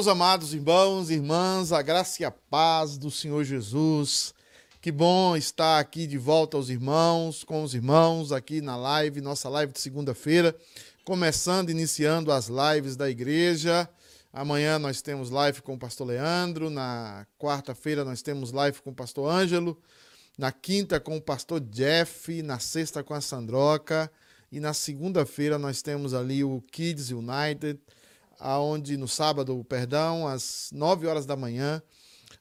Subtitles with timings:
[0.00, 4.32] Meus amados irmãos e irmãs, a graça e a paz do Senhor Jesus.
[4.80, 9.46] Que bom estar aqui de volta aos irmãos, com os irmãos aqui na live, nossa
[9.50, 10.56] live de segunda-feira,
[11.04, 13.86] começando, iniciando as lives da igreja.
[14.32, 18.94] Amanhã nós temos live com o pastor Leandro, na quarta-feira nós temos live com o
[18.94, 19.78] pastor Ângelo,
[20.38, 24.10] na quinta com o pastor Jeff, na sexta com a Sandroca
[24.50, 27.78] e na segunda-feira nós temos ali o Kids United
[28.40, 31.82] aonde no sábado, perdão, às 9 horas da manhã,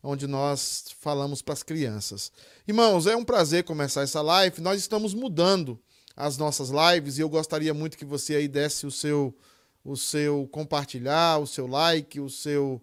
[0.02, 2.32] onde nós falamos para as crianças.
[2.66, 4.62] Irmãos, é um prazer começar essa live.
[4.62, 5.78] Nós estamos mudando
[6.16, 9.36] as nossas lives e eu gostaria muito que você aí desse o seu
[9.84, 12.82] o seu compartilhar, o seu like, o seu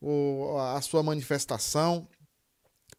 [0.00, 2.08] o, a sua manifestação,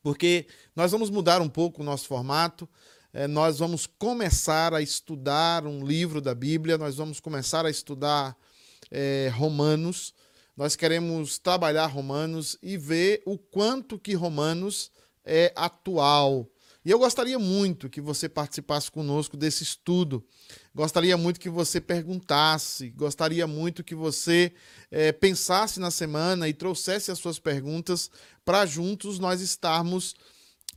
[0.04, 2.68] porque nós vamos mudar um pouco o nosso formato.
[3.12, 8.38] É, nós vamos começar a estudar um livro da Bíblia, nós vamos começar a estudar
[8.92, 10.14] é, Romanos.
[10.56, 14.92] Nós queremos trabalhar Romanos e ver o quanto que Romanos
[15.24, 16.50] é atual.
[16.84, 20.26] E eu gostaria muito que você participasse conosco desse estudo.
[20.74, 24.54] Gostaria muito que você perguntasse, gostaria muito que você
[24.90, 28.10] é, pensasse na semana e trouxesse as suas perguntas
[28.44, 30.16] para juntos nós estarmos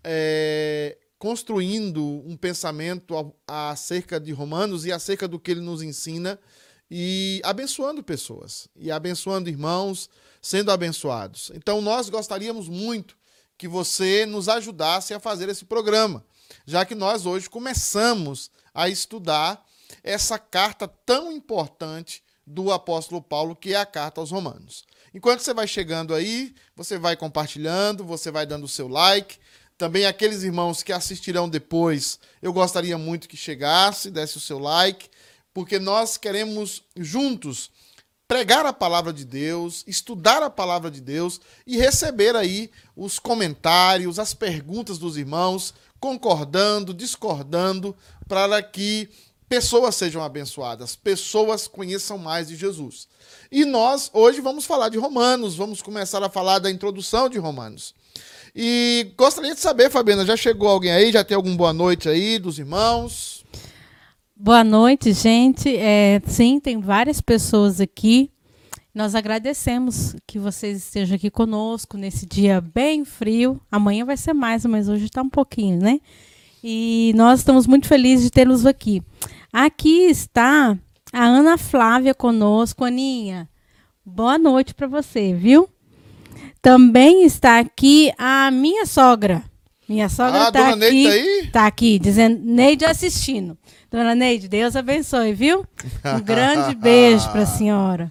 [0.02, 6.38] é, construindo um pensamento acerca de Romanos e acerca do que ele nos ensina
[6.94, 10.10] e abençoando pessoas, e abençoando irmãos,
[10.42, 11.50] sendo abençoados.
[11.54, 13.16] Então, nós gostaríamos muito
[13.56, 16.22] que você nos ajudasse a fazer esse programa,
[16.66, 19.64] já que nós hoje começamos a estudar
[20.04, 24.84] essa carta tão importante do apóstolo Paulo, que é a carta aos Romanos.
[25.14, 29.38] Enquanto você vai chegando aí, você vai compartilhando, você vai dando o seu like.
[29.78, 35.08] Também aqueles irmãos que assistirão depois, eu gostaria muito que chegasse, desse o seu like
[35.52, 37.70] porque nós queremos juntos
[38.26, 44.18] pregar a palavra de Deus, estudar a palavra de Deus e receber aí os comentários,
[44.18, 47.94] as perguntas dos irmãos, concordando, discordando,
[48.26, 49.08] para que
[49.50, 53.06] pessoas sejam abençoadas, pessoas conheçam mais de Jesus.
[53.50, 57.94] E nós hoje vamos falar de Romanos, vamos começar a falar da introdução de Romanos.
[58.56, 61.12] E gostaria de saber, Fabiana, já chegou alguém aí?
[61.12, 63.44] Já tem alguma boa noite aí dos irmãos?
[64.44, 65.72] Boa noite, gente.
[65.76, 68.28] É, sim, tem várias pessoas aqui.
[68.92, 73.60] Nós agradecemos que vocês estejam aqui conosco nesse dia bem frio.
[73.70, 76.00] Amanhã vai ser mais, mas hoje está um pouquinho, né?
[76.60, 79.00] E nós estamos muito felizes de tê-los aqui.
[79.52, 80.76] Aqui está
[81.12, 82.84] a Ana Flávia conosco.
[82.84, 83.48] Aninha,
[84.04, 85.68] boa noite para você, viu?
[86.60, 89.44] Também está aqui a minha sogra.
[89.88, 91.06] Minha sogra está ah, aqui.
[91.06, 93.56] Está tá aqui, dizendo, Neide assistindo.
[93.92, 95.66] Dona Neide, Deus abençoe, viu?
[96.02, 98.10] Um grande beijo para a senhora.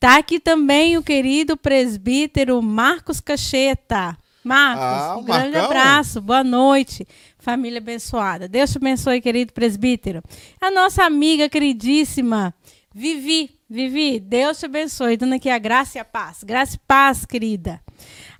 [0.00, 4.18] Tá aqui também o querido presbítero Marcos Cacheta.
[4.42, 5.64] Marcos, ah, um grande Marcão.
[5.66, 7.06] abraço, boa noite,
[7.38, 8.48] família abençoada.
[8.48, 10.20] Deus te abençoe, querido presbítero.
[10.60, 12.52] A nossa amiga queridíssima,
[12.92, 13.50] Vivi.
[13.72, 16.42] Vivi, Deus te abençoe, dando aqui a graça e a paz.
[16.42, 17.80] Graça e paz, querida.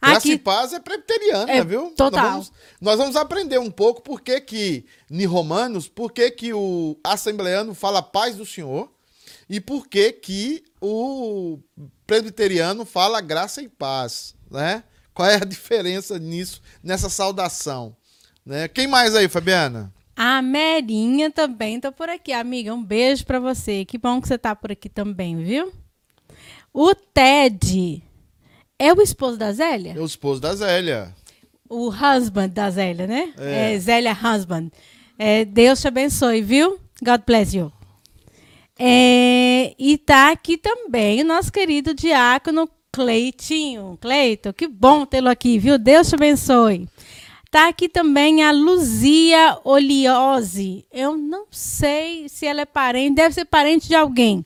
[0.00, 1.92] Graça Aqui, e paz é presbiteriana, é, viu?
[1.94, 2.22] Total.
[2.22, 6.54] Nós vamos, nós vamos, aprender um pouco por que que, em Romanos, por que que
[6.54, 8.90] o assembleano fala paz do Senhor
[9.48, 11.58] e por que que o
[12.06, 14.84] presbiteriano fala graça e paz, né?
[15.12, 17.94] Qual é a diferença nisso, nessa saudação?
[18.44, 18.68] Né?
[18.68, 19.92] Quem mais aí, Fabiana?
[20.16, 22.74] A Merinha também tá por aqui, amiga.
[22.74, 23.84] Um beijo para você.
[23.84, 25.72] Que bom que você tá por aqui também, viu?
[26.72, 28.02] O Ted
[28.80, 29.92] é o esposo da Zélia?
[29.94, 31.14] É o esposo da Zélia.
[31.68, 33.34] O husband da Zélia, né?
[33.38, 34.70] É, é Zélia husband.
[35.18, 36.80] É, Deus te abençoe, viu?
[37.02, 37.70] God bless you.
[38.78, 43.98] É, e tá aqui também o nosso querido diácono Cleitinho.
[44.00, 45.78] Cleito, que bom tê-lo aqui, viu?
[45.78, 46.88] Deus te abençoe.
[47.50, 50.86] Tá aqui também a Luzia Oliose.
[50.90, 54.42] Eu não sei se ela é parente, deve ser parente de alguém.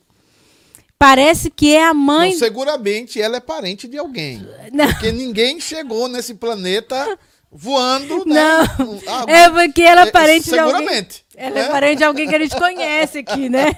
[0.97, 2.31] Parece que é a mãe.
[2.31, 4.45] Não, seguramente ela é parente de alguém.
[4.71, 4.87] Não.
[4.87, 7.17] Porque ninguém chegou nesse planeta
[7.51, 8.35] voando, né?
[8.79, 9.01] Não.
[9.07, 10.77] Ah, é porque ela é, é parente de alguém.
[10.77, 11.25] Seguramente.
[11.35, 11.61] Ela é.
[11.63, 13.77] é parente de alguém que a gente conhece aqui, né?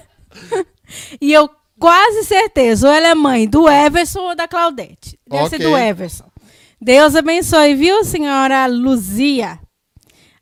[1.19, 5.19] e eu quase certeza, ou ela é mãe do Everson ou da Claudete.
[5.27, 5.59] Deve okay.
[5.59, 6.25] ser do Everson.
[6.79, 9.59] Deus abençoe, viu, senhora Luzia?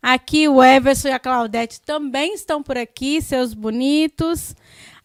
[0.01, 4.53] Aqui o Everson e a Claudete também estão por aqui, seus bonitos.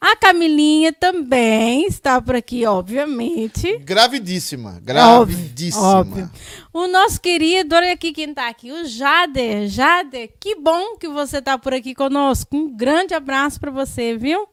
[0.00, 3.76] A Camilinha também está por aqui, obviamente.
[3.78, 5.84] Gravidíssima, gravidíssima.
[5.84, 6.30] Óbvio, óbvio.
[6.72, 9.68] O nosso querido, olha aqui quem está aqui, o Jader.
[9.68, 12.56] Jader, que bom que você está por aqui conosco.
[12.56, 14.48] Um grande abraço para você, viu?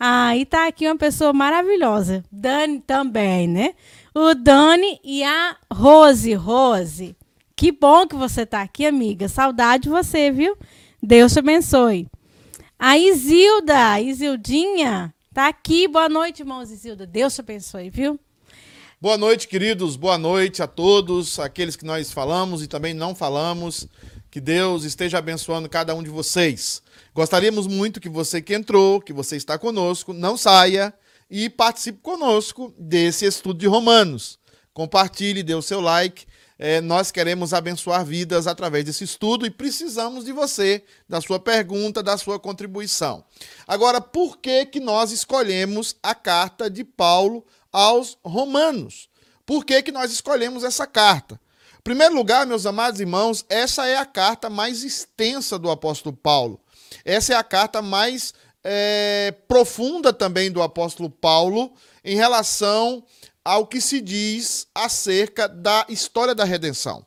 [0.00, 2.24] Ah, e está aqui uma pessoa maravilhosa.
[2.32, 3.74] Dani também, né?
[4.18, 6.34] o Dani e a Rose.
[6.34, 7.16] Rose,
[7.54, 9.28] que bom que você está aqui, amiga.
[9.28, 10.56] Saudade de você, viu?
[11.00, 12.08] Deus te abençoe.
[12.80, 15.88] A Isilda, Isildinha, tá aqui.
[15.88, 17.04] Boa noite, irmãos Isilda.
[17.04, 18.20] Deus te abençoe, viu?
[19.00, 19.96] Boa noite, queridos.
[19.96, 23.88] Boa noite a todos, aqueles que nós falamos e também não falamos.
[24.30, 26.80] Que Deus esteja abençoando cada um de vocês.
[27.12, 30.94] Gostaríamos muito que você que entrou, que você está conosco, não saia
[31.28, 34.38] e participe conosco desse estudo de Romanos.
[34.72, 36.26] Compartilhe, dê o seu like
[36.58, 42.02] é, nós queremos abençoar vidas através desse estudo e precisamos de você, da sua pergunta,
[42.02, 43.24] da sua contribuição.
[43.66, 49.08] Agora, por que, que nós escolhemos a carta de Paulo aos Romanos?
[49.46, 51.40] Por que, que nós escolhemos essa carta?
[51.78, 56.60] Em primeiro lugar, meus amados irmãos, essa é a carta mais extensa do apóstolo Paulo.
[57.04, 58.34] Essa é a carta mais
[58.64, 61.72] é, profunda também do apóstolo Paulo
[62.04, 63.04] em relação
[63.48, 67.06] ao que se diz acerca da história da redenção.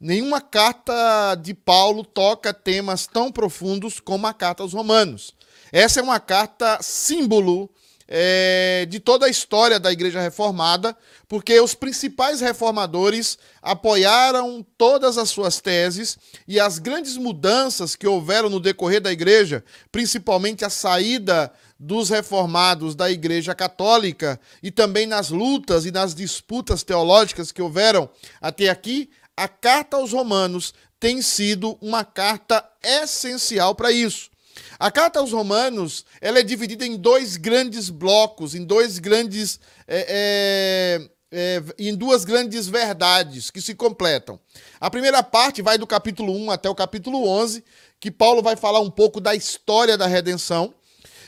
[0.00, 5.32] Nenhuma carta de Paulo toca temas tão profundos como a carta aos Romanos.
[5.70, 7.70] Essa é uma carta símbolo
[8.08, 10.96] é, de toda a história da Igreja Reformada,
[11.28, 18.50] porque os principais reformadores apoiaram todas as suas teses e as grandes mudanças que houveram
[18.50, 25.30] no decorrer da Igreja, principalmente a saída dos reformados da Igreja Católica e também nas
[25.30, 28.08] lutas e nas disputas teológicas que houveram
[28.40, 34.30] até aqui, a carta aos Romanos tem sido uma carta essencial para isso.
[34.78, 40.98] A carta aos Romanos ela é dividida em dois grandes blocos, em dois grandes é,
[40.98, 44.40] é, é, em duas grandes verdades que se completam.
[44.80, 47.62] A primeira parte vai do capítulo 1 até o capítulo 11,
[48.00, 50.74] que Paulo vai falar um pouco da história da redenção.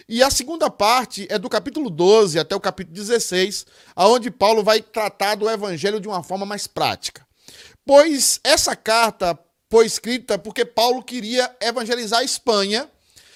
[0.09, 4.81] E a segunda parte é do capítulo 12 até o capítulo 16, aonde Paulo vai
[4.81, 7.27] tratar do evangelho de uma forma mais prática.
[7.85, 9.39] Pois essa carta
[9.71, 12.91] foi escrita porque Paulo queria evangelizar a Espanha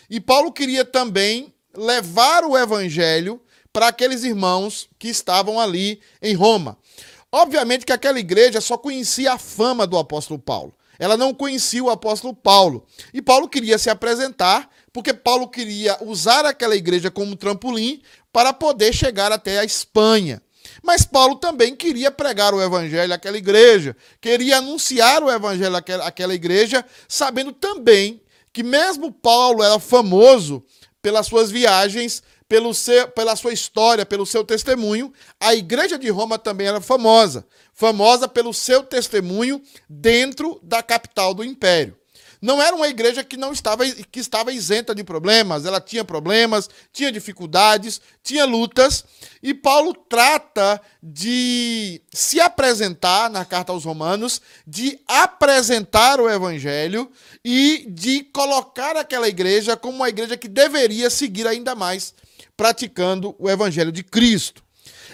[0.09, 3.39] e Paulo queria também levar o evangelho
[3.71, 6.79] para aqueles irmãos que estavam ali em Roma.
[7.31, 10.75] Obviamente que aquela igreja só conhecia a fama do apóstolo Paulo.
[11.03, 12.87] Ela não conhecia o apóstolo Paulo.
[13.13, 18.01] E Paulo queria se apresentar porque Paulo queria usar aquela igreja como trampolim
[18.33, 20.41] para poder chegar até a Espanha.
[20.81, 26.85] Mas Paulo também queria pregar o evangelho àquela igreja, queria anunciar o evangelho àquela, igreja,
[27.09, 30.65] sabendo também que mesmo Paulo era famoso
[31.03, 36.39] pelas suas viagens, pelo seu, pela sua história, pelo seu testemunho, a igreja de Roma
[36.39, 41.97] também era famosa, famosa pelo seu testemunho dentro da capital do império.
[42.43, 46.69] Não era uma igreja que não estava, que estava isenta de problemas, ela tinha problemas,
[46.93, 49.03] tinha dificuldades, tinha lutas,
[49.43, 57.11] e Paulo trata de se apresentar na carta aos Romanos, de apresentar o evangelho
[57.43, 62.13] e de colocar aquela igreja como uma igreja que deveria seguir ainda mais
[62.57, 64.63] praticando o evangelho de Cristo.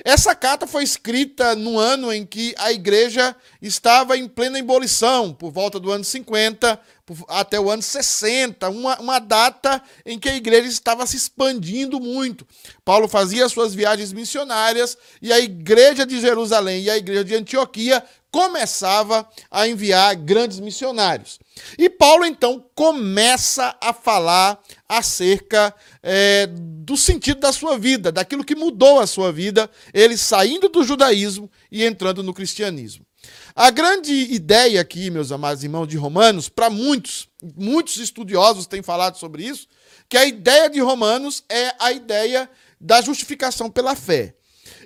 [0.04, 5.50] Essa carta foi escrita no ano em que a igreja estava em plena ebulição, por
[5.50, 6.80] volta do ano 50
[7.28, 12.46] até o ano 60, uma, uma data em que a igreja estava se expandindo muito.
[12.84, 18.04] Paulo fazia suas viagens missionárias e a igreja de Jerusalém e a igreja de Antioquia
[18.30, 21.38] começava a enviar grandes missionários.
[21.78, 28.54] E Paulo então começa a falar acerca é, do sentido da sua vida, daquilo que
[28.54, 33.04] mudou a sua vida, ele saindo do judaísmo e entrando no cristianismo.
[33.54, 39.18] A grande ideia aqui, meus amados irmãos de Romanos, para muitos, muitos estudiosos têm falado
[39.18, 39.66] sobre isso,
[40.08, 42.48] que a ideia de Romanos é a ideia
[42.80, 44.37] da justificação pela fé.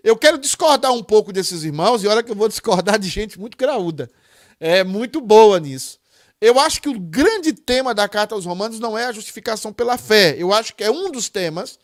[0.03, 3.39] Eu quero discordar um pouco desses irmãos, e olha que eu vou discordar de gente
[3.39, 4.11] muito graúda.
[4.59, 5.99] É muito boa nisso.
[6.41, 9.97] Eu acho que o grande tema da carta aos Romanos não é a justificação pela
[9.97, 10.35] fé.
[10.37, 11.79] Eu acho que é um dos temas,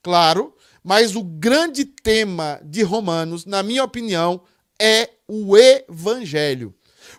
[0.00, 0.54] claro,
[0.84, 4.40] mas o grande tema de Romanos, na minha opinião,
[4.80, 6.72] é o evangelho.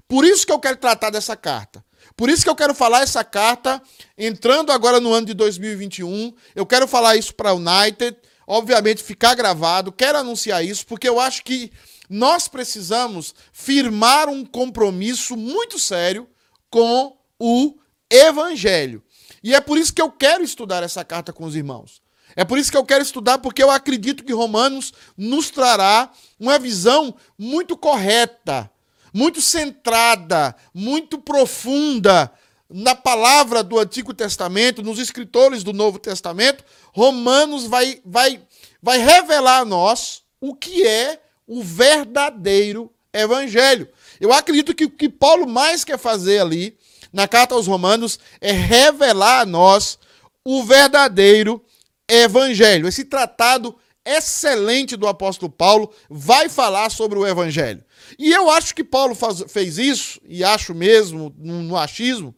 [0.08, 1.84] Por isso que eu quero tratar dessa carta.
[2.16, 3.82] Por isso que eu quero falar essa carta
[4.18, 6.34] entrando agora no ano de 2021.
[6.56, 8.16] Eu quero falar isso para a United,
[8.48, 11.72] obviamente ficar gravado, quero anunciar isso porque eu acho que
[12.10, 16.28] nós precisamos firmar um compromisso muito sério
[16.70, 17.76] com o
[18.10, 19.04] Evangelho.
[19.44, 22.02] E é por isso que eu quero estudar essa carta com os irmãos.
[22.36, 26.60] É por isso que eu quero estudar, porque eu acredito que Romanos nos trará uma
[26.60, 28.70] visão muito correta,
[29.14, 32.32] muito centrada, muito profunda
[32.70, 36.64] na palavra do Antigo Testamento, nos escritores do Novo Testamento.
[36.96, 38.40] Romanos vai, vai,
[38.82, 43.90] vai revelar a nós o que é o verdadeiro evangelho.
[44.18, 46.78] Eu acredito que o que Paulo mais quer fazer ali,
[47.12, 50.00] na carta aos Romanos, é revelar a nós
[50.46, 51.62] o verdadeiro
[52.08, 52.88] evangelho.
[52.88, 53.76] Esse tratado
[54.06, 57.84] excelente do apóstolo Paulo vai falar sobre o evangelho.
[58.18, 62.34] E eu acho que Paulo faz, fez isso, e acho mesmo, no, no achismo,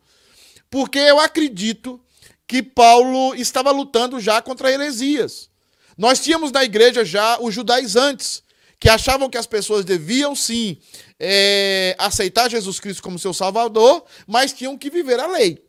[0.67, 2.01] porque eu acredito
[2.47, 5.49] que Paulo estava lutando já contra heresias.
[5.97, 8.41] Nós tínhamos na igreja já os judaizantes,
[8.79, 10.77] que achavam que as pessoas deviam sim
[11.19, 15.63] é, aceitar Jesus Cristo como seu Salvador, mas tinham que viver a lei.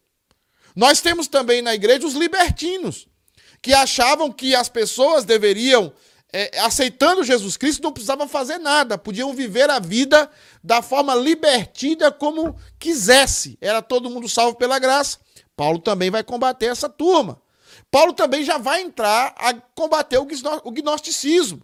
[0.76, 3.08] Nós temos também na igreja os libertinos,
[3.60, 5.92] que achavam que as pessoas deveriam,
[6.32, 10.30] é, aceitando Jesus Cristo, não precisavam fazer nada, podiam viver a vida
[10.62, 13.56] da forma libertina como quisesse.
[13.60, 15.18] Era todo mundo salvo pela graça.
[15.58, 17.42] Paulo também vai combater essa turma.
[17.90, 21.60] Paulo também já vai entrar a combater o gnosticismo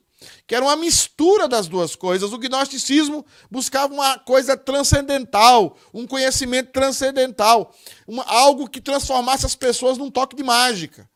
[0.47, 2.33] que era uma mistura das duas coisas.
[2.33, 7.75] O gnosticismo buscava uma coisa transcendental, um conhecimento transcendental,
[8.07, 11.09] uma, algo que transformasse as pessoas num toque de mágica.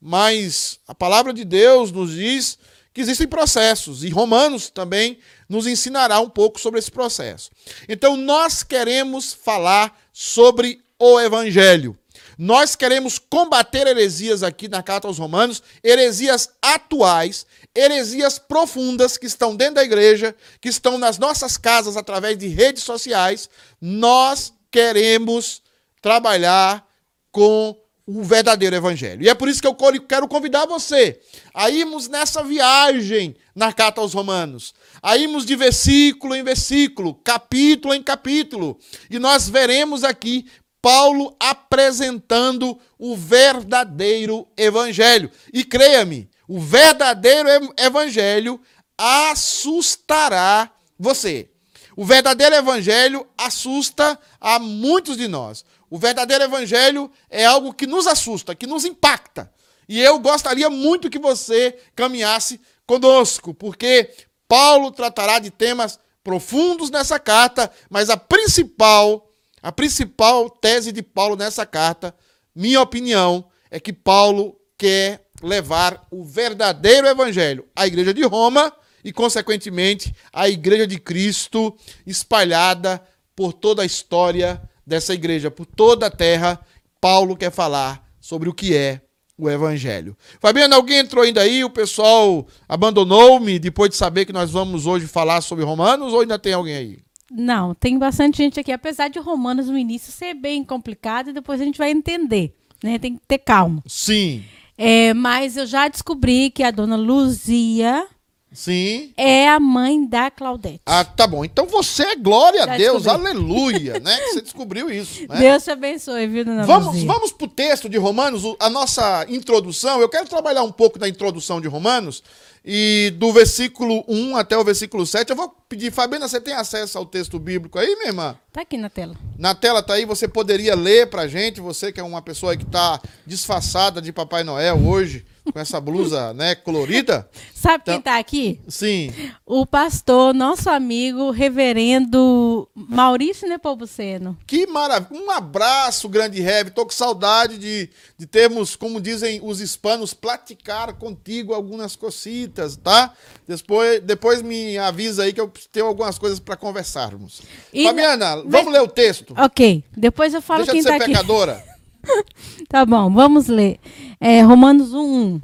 [0.00, 2.58] Mas a palavra de Deus nos diz
[2.92, 7.50] que existem processos, e Romanos também nos ensinará um pouco sobre esse processo.
[7.88, 11.96] Então, nós queremos falar sobre o Evangelho.
[12.38, 19.56] Nós queremos combater heresias aqui na Carta aos Romanos, heresias atuais, heresias profundas que estão
[19.56, 23.48] dentro da igreja, que estão nas nossas casas através de redes sociais.
[23.80, 25.62] Nós queremos
[26.02, 26.86] trabalhar
[27.32, 29.22] com o verdadeiro evangelho.
[29.22, 29.76] E é por isso que eu
[30.08, 31.20] quero convidar você
[31.52, 37.94] a irmos nessa viagem na carta aos Romanos, a irmos de versículo em versículo, capítulo
[37.94, 38.78] em capítulo,
[39.10, 40.46] e nós veremos aqui
[40.86, 45.28] Paulo apresentando o verdadeiro evangelho.
[45.52, 48.60] E creia-me, o verdadeiro evangelho
[48.96, 51.50] assustará você.
[51.96, 55.64] O verdadeiro evangelho assusta a muitos de nós.
[55.90, 59.52] O verdadeiro evangelho é algo que nos assusta, que nos impacta.
[59.88, 64.14] E eu gostaria muito que você caminhasse conosco, porque
[64.46, 69.25] Paulo tratará de temas profundos nessa carta, mas a principal
[69.66, 72.14] a principal tese de Paulo nessa carta,
[72.54, 79.12] minha opinião, é que Paulo quer levar o verdadeiro evangelho à igreja de Roma e,
[79.12, 81.76] consequentemente, à igreja de Cristo
[82.06, 86.60] espalhada por toda a história dessa igreja, por toda a terra.
[87.00, 89.00] Paulo quer falar sobre o que é
[89.36, 90.16] o evangelho.
[90.38, 91.64] Fabiano, alguém entrou ainda aí?
[91.64, 96.38] O pessoal abandonou-me depois de saber que nós vamos hoje falar sobre Romanos ou ainda
[96.38, 97.05] tem alguém aí?
[97.30, 101.60] Não, tem bastante gente aqui, apesar de Romanos no início ser bem complicado, e depois
[101.60, 102.98] a gente vai entender, né?
[102.98, 103.82] Tem que ter calma.
[103.86, 104.44] Sim.
[104.78, 108.06] É, mas eu já descobri que a dona Luzia
[108.52, 109.12] Sim.
[109.16, 110.82] é a mãe da Claudete.
[110.86, 111.44] Ah, tá bom.
[111.44, 113.30] Então você é glória já a Deus, descobri.
[113.30, 114.16] aleluia, né?
[114.20, 115.26] Que você descobriu isso.
[115.28, 115.38] Né?
[115.38, 117.06] Deus te abençoe, viu, dona vamos, Luzia?
[117.06, 120.00] Vamos pro texto de Romanos, a nossa introdução.
[120.00, 122.22] Eu quero trabalhar um pouco da introdução de Romanos
[122.68, 125.30] e do versículo 1 até o versículo 7.
[125.30, 128.36] Eu vou pedir, Fabiana, você tem acesso ao texto bíblico aí, minha irmã?
[128.52, 129.14] Tá aqui na tela.
[129.38, 132.66] Na tela tá aí, você poderia ler pra gente, você que é uma pessoa que
[132.66, 137.28] tá disfarçada de Papai Noel hoje com essa blusa, né, colorida.
[137.54, 138.60] Sabe então, quem tá aqui?
[138.68, 139.12] Sim.
[139.44, 144.36] O pastor, nosso amigo, reverendo Maurício Nepomuceno.
[144.46, 145.20] Que maravilha.
[145.20, 146.70] Um abraço, grande Rev.
[146.70, 153.12] Tô com saudade de, de termos, como dizem os hispanos, platicar contigo algumas cositas, tá?
[153.46, 157.42] Depois, depois me avisa aí que eu tenho algumas coisas para conversarmos.
[157.72, 159.34] E Fabiana, vamos ler o texto?
[159.36, 159.84] Ok.
[159.96, 161.52] Depois eu falo Deixa quem de ser tá pecadora.
[161.52, 161.65] aqui.
[162.68, 163.78] tá bom, vamos ler.
[164.20, 165.24] É, Romanos 1, 1.
[165.32, 165.40] Uhum.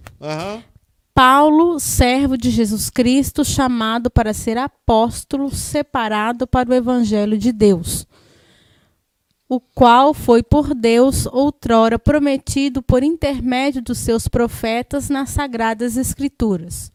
[1.15, 8.07] Paulo, servo de Jesus Cristo, chamado para ser apóstolo, separado para o evangelho de Deus,
[9.47, 16.91] o qual foi por Deus outrora prometido por intermédio dos seus profetas nas sagradas escrituras.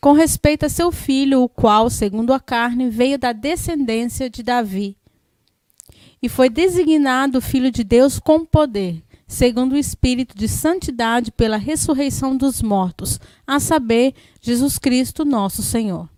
[0.00, 4.96] Com respeito a seu filho, o qual, segundo a carne, veio da descendência de Davi,
[6.26, 12.36] e foi designado filho de Deus com poder, segundo o espírito de santidade pela ressurreição
[12.36, 16.08] dos mortos, a saber, Jesus Cristo, nosso Senhor.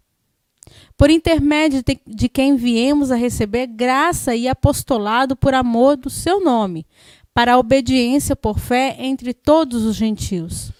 [0.96, 6.86] Por intermédio de quem viemos a receber graça e apostolado por amor do seu nome,
[7.34, 10.72] para a obediência por fé entre todos os gentios.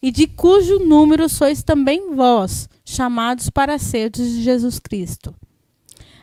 [0.00, 5.34] E de cujo número sois também vós, chamados para seres de Jesus Cristo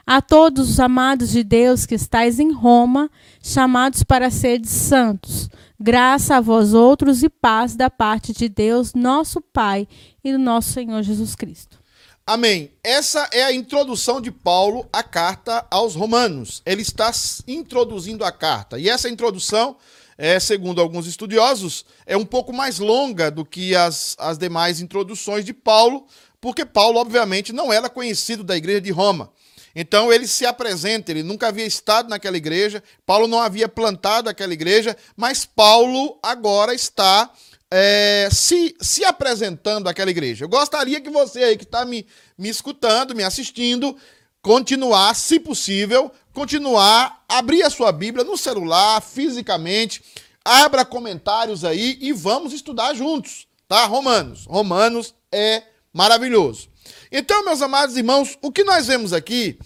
[0.08, 3.12] a todos os amados de Deus que estáis em Roma,
[3.44, 9.42] chamados para seres santos, graça a vós outros e paz da parte de Deus, nosso
[9.42, 9.86] Pai
[10.24, 11.78] e do nosso Senhor Jesus Cristo.
[12.26, 12.72] Amém.
[12.82, 16.62] Essa é a introdução de Paulo à carta aos Romanos.
[16.66, 17.12] Ele está
[17.46, 18.80] introduzindo a carta.
[18.80, 19.76] E essa introdução,
[20.18, 25.44] é, segundo alguns estudiosos, é um pouco mais longa do que as, as demais introduções
[25.44, 26.06] de Paulo,
[26.40, 29.32] porque Paulo, obviamente, não era conhecido da igreja de Roma.
[29.80, 34.52] Então ele se apresenta, ele nunca havia estado naquela igreja, Paulo não havia plantado aquela
[34.52, 37.32] igreja, mas Paulo agora está
[37.70, 40.46] é, se, se apresentando àquela igreja.
[40.46, 43.96] Eu gostaria que você aí que está me, me escutando, me assistindo,
[44.42, 50.02] continuar, se possível, continuar, abrir a sua Bíblia no celular, fisicamente,
[50.44, 53.86] abra comentários aí e vamos estudar juntos, tá?
[53.86, 54.48] Romanos.
[54.48, 55.62] Romanos é
[55.94, 56.68] maravilhoso.
[57.12, 59.58] Então, meus amados irmãos, o que nós vemos aqui,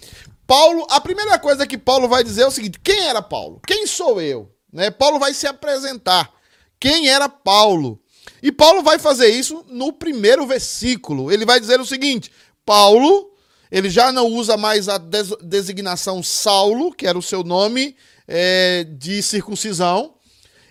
[0.46, 3.60] Paulo, a primeira coisa que Paulo vai dizer é o seguinte: quem era Paulo?
[3.66, 4.50] Quem sou eu?
[4.72, 4.90] Né?
[4.90, 6.32] Paulo vai se apresentar
[6.78, 8.00] quem era Paulo.
[8.42, 11.30] E Paulo vai fazer isso no primeiro versículo.
[11.30, 12.30] Ele vai dizer o seguinte:
[12.64, 13.30] Paulo,
[13.70, 18.84] ele já não usa mais a des designação Saulo, que era o seu nome é,
[18.84, 20.14] de circuncisão.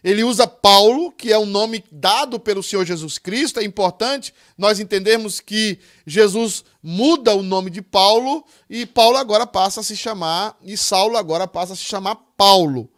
[0.03, 3.59] Ele usa Paulo, que é um nome dado pelo Senhor Jesus Cristo.
[3.59, 9.81] É importante nós entendermos que Jesus muda o nome de Paulo e Paulo agora passa
[9.81, 12.89] a se chamar, e Saulo agora passa a se chamar Paulo.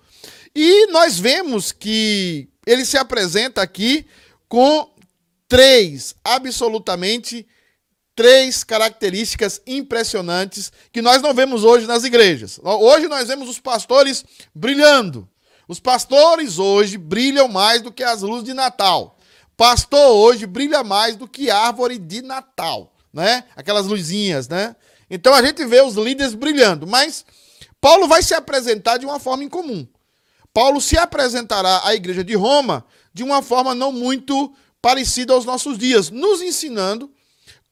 [0.55, 4.05] E nós vemos que ele se apresenta aqui
[4.47, 4.89] com
[5.47, 7.45] três, absolutamente
[8.15, 12.59] três características impressionantes que nós não vemos hoje nas igrejas.
[12.63, 15.27] Hoje nós vemos os pastores brilhando.
[15.67, 19.17] Os pastores hoje brilham mais do que as luzes de Natal.
[19.55, 23.45] Pastor hoje brilha mais do que árvore de Natal, né?
[23.55, 24.75] Aquelas luzinhas, né?
[25.09, 27.25] Então a gente vê os líderes brilhando, mas
[27.79, 29.87] Paulo vai se apresentar de uma forma incomum.
[30.53, 35.77] Paulo se apresentará à igreja de Roma de uma forma não muito parecida aos nossos
[35.77, 37.11] dias, nos ensinando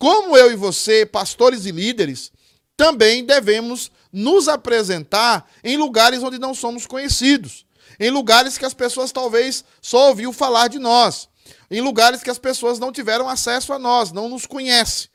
[0.01, 2.31] como eu e você, pastores e líderes,
[2.75, 7.67] também devemos nos apresentar em lugares onde não somos conhecidos,
[8.01, 11.29] em lugares que as pessoas talvez só ouviu falar de nós,
[11.69, 15.07] em lugares que as pessoas não tiveram acesso a nós, não nos conhecem.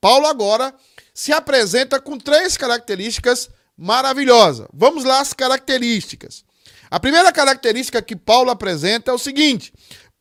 [0.00, 0.72] Paulo agora
[1.12, 4.68] se apresenta com três características maravilhosas.
[4.72, 6.44] Vamos lá as características.
[6.88, 9.72] A primeira característica que Paulo apresenta é o seguinte: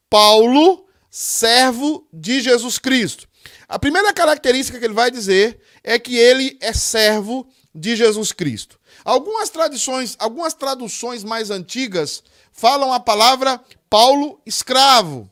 [0.10, 3.28] Paulo, servo de Jesus Cristo.
[3.68, 8.77] A primeira característica que ele vai dizer é que ele é servo de Jesus Cristo.
[9.08, 13.58] Algumas tradições, algumas traduções mais antigas falam a palavra
[13.90, 15.32] Paulo escravo,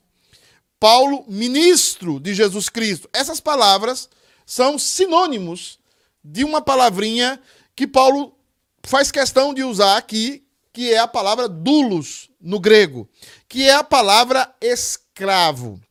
[0.79, 3.09] Paulo ministro de Jesus Cristo.
[3.11, 4.07] Essas palavras
[4.45, 5.77] são sinônimos
[6.23, 7.37] de uma palavrinha
[7.75, 8.37] que Paulo
[8.81, 13.09] faz questão de usar aqui, que é a palavra dulos no grego,
[13.45, 15.81] que é a palavra escravo.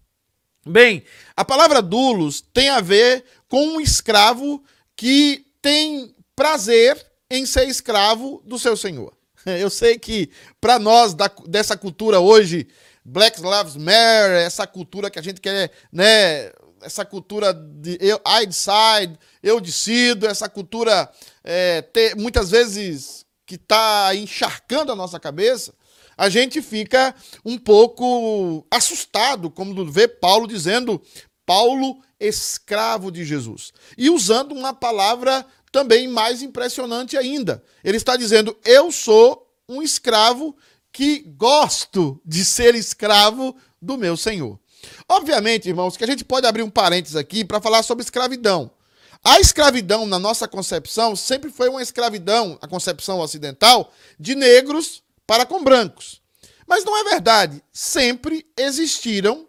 [0.67, 1.05] Bem,
[1.37, 4.65] a palavra dulos tem a ver com um escravo
[4.97, 9.13] que tem prazer em ser escravo do seu senhor.
[9.47, 12.67] Eu sei que para nós da, dessa cultura hoje,
[13.05, 18.47] Black Lives Matter, essa cultura que a gente quer, né, essa cultura de eu, I
[18.47, 21.11] decide, eu decido, essa cultura
[21.43, 25.75] é, ter, muitas vezes que está encharcando a nossa cabeça,
[26.17, 31.03] a gente fica um pouco assustado quando vê Paulo dizendo
[31.45, 33.73] Paulo, escravo de Jesus.
[33.99, 37.61] E usando uma palavra também mais impressionante ainda.
[37.83, 40.57] Ele está dizendo: Eu sou um escravo
[40.93, 44.57] que gosto de ser escravo do meu Senhor.
[45.09, 48.71] Obviamente, irmãos, que a gente pode abrir um parênteses aqui para falar sobre escravidão.
[49.25, 55.45] A escravidão, na nossa concepção, sempre foi uma escravidão, a concepção ocidental, de negros para
[55.45, 56.23] com brancos.
[56.69, 57.61] Mas não é verdade.
[57.73, 59.49] Sempre existiram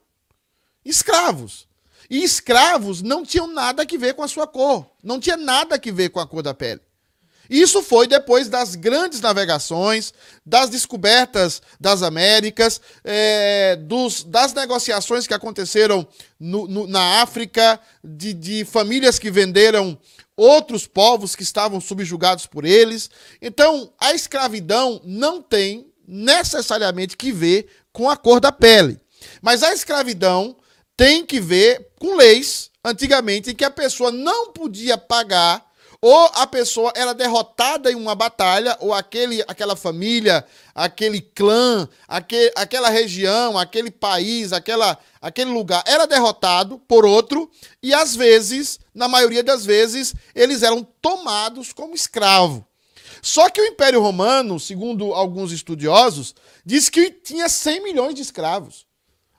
[0.84, 1.68] escravos.
[2.10, 4.86] E escravos não tinham nada a ver com a sua cor.
[5.04, 6.82] Não tinha nada a ver com a cor da pele.
[7.50, 10.14] Isso foi depois das grandes navegações,
[10.46, 16.08] das descobertas das Américas, é, dos, das negociações que aconteceram
[16.40, 19.98] no, no, na África, de, de famílias que venderam
[20.36, 23.10] outros povos que estavam subjugados por eles.
[23.42, 29.00] Então, a escravidão não tem necessariamente que ver com a cor da pele.
[29.42, 30.56] Mas a escravidão
[30.96, 35.66] tem que ver com leis, antigamente, em que a pessoa não podia pagar
[36.08, 42.52] ou a pessoa era derrotada em uma batalha, ou aquele, aquela família, aquele clã, aquele,
[42.56, 47.50] aquela região, aquele país, aquela, aquele lugar era derrotado por outro,
[47.82, 52.64] e às vezes, na maioria das vezes, eles eram tomados como escravo.
[53.20, 58.85] Só que o Império Romano, segundo alguns estudiosos, diz que tinha 100 milhões de escravos.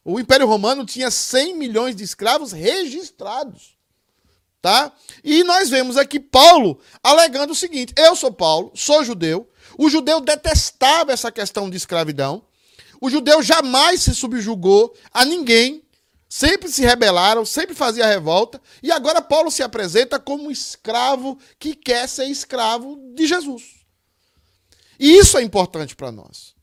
[0.09, 3.77] O Império Romano tinha 100 milhões de escravos registrados.
[4.63, 4.93] tá?
[5.25, 9.51] E nós vemos aqui Paulo alegando o seguinte: eu sou Paulo, sou judeu.
[9.77, 12.45] O judeu detestava essa questão de escravidão.
[13.01, 15.83] O judeu jamais se subjugou a ninguém,
[16.29, 21.75] sempre se rebelaram, sempre fazia revolta, e agora Paulo se apresenta como um escravo que
[21.75, 23.85] quer ser escravo de Jesus.
[25.01, 26.55] E isso é importante para nós.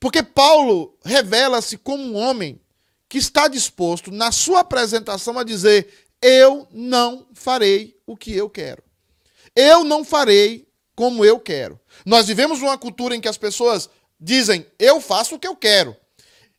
[0.00, 2.58] Porque Paulo revela-se como um homem
[3.08, 5.88] que está disposto, na sua apresentação, a dizer:
[6.20, 8.82] Eu não farei o que eu quero.
[9.56, 11.80] Eu não farei como eu quero.
[12.04, 13.88] Nós vivemos uma cultura em que as pessoas
[14.20, 15.96] dizem: Eu faço o que eu quero.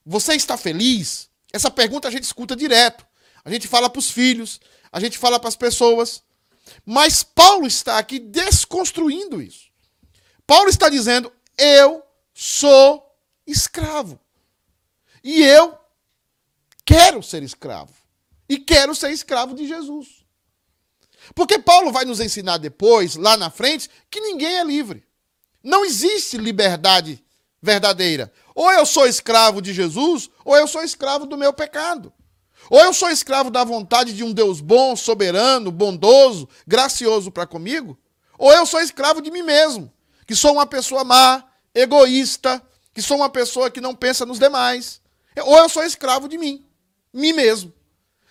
[0.06, 1.30] Você está feliz?
[1.54, 3.06] Essa pergunta a gente escuta direto.
[3.44, 4.60] A gente fala para os filhos,
[4.92, 6.24] a gente fala para as pessoas.
[6.86, 9.70] Mas Paulo está aqui desconstruindo isso.
[10.48, 13.06] Paulo está dizendo: Eu sou
[13.46, 14.20] escravo.
[15.24, 15.78] E eu
[16.90, 17.94] quero ser escravo.
[18.50, 20.26] E quero ser escravo de Jesus.
[21.36, 25.06] Porque Paulo vai nos ensinar depois, lá na frente, que ninguém é livre.
[25.64, 27.24] Não existe liberdade
[27.62, 28.34] verdadeira.
[28.56, 32.12] Ou eu sou escravo de Jesus, ou eu sou escravo do meu pecado.
[32.72, 38.00] Ou eu sou escravo da vontade de um Deus bom, soberano, bondoso, gracioso para comigo,
[38.38, 39.94] ou eu sou escravo de mim mesmo,
[40.26, 42.62] que sou uma pessoa má, egoísta,
[42.94, 45.02] que sou uma pessoa que não pensa nos demais.
[45.44, 46.66] Ou eu sou escravo de mim,
[47.14, 47.74] mim mesmo.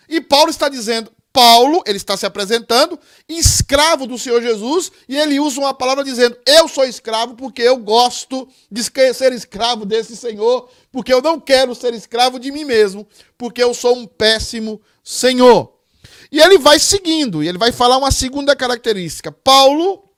[0.08, 5.38] E Paulo está dizendo: Paulo, ele está se apresentando, escravo do Senhor Jesus, e ele
[5.38, 8.82] usa uma palavra dizendo: Eu sou escravo porque eu gosto de
[9.14, 13.72] ser escravo desse Senhor, porque eu não quero ser escravo de mim mesmo, porque eu
[13.72, 15.72] sou um péssimo Senhor.
[16.32, 19.30] E ele vai seguindo, e ele vai falar uma segunda característica.
[19.30, 20.10] Paulo,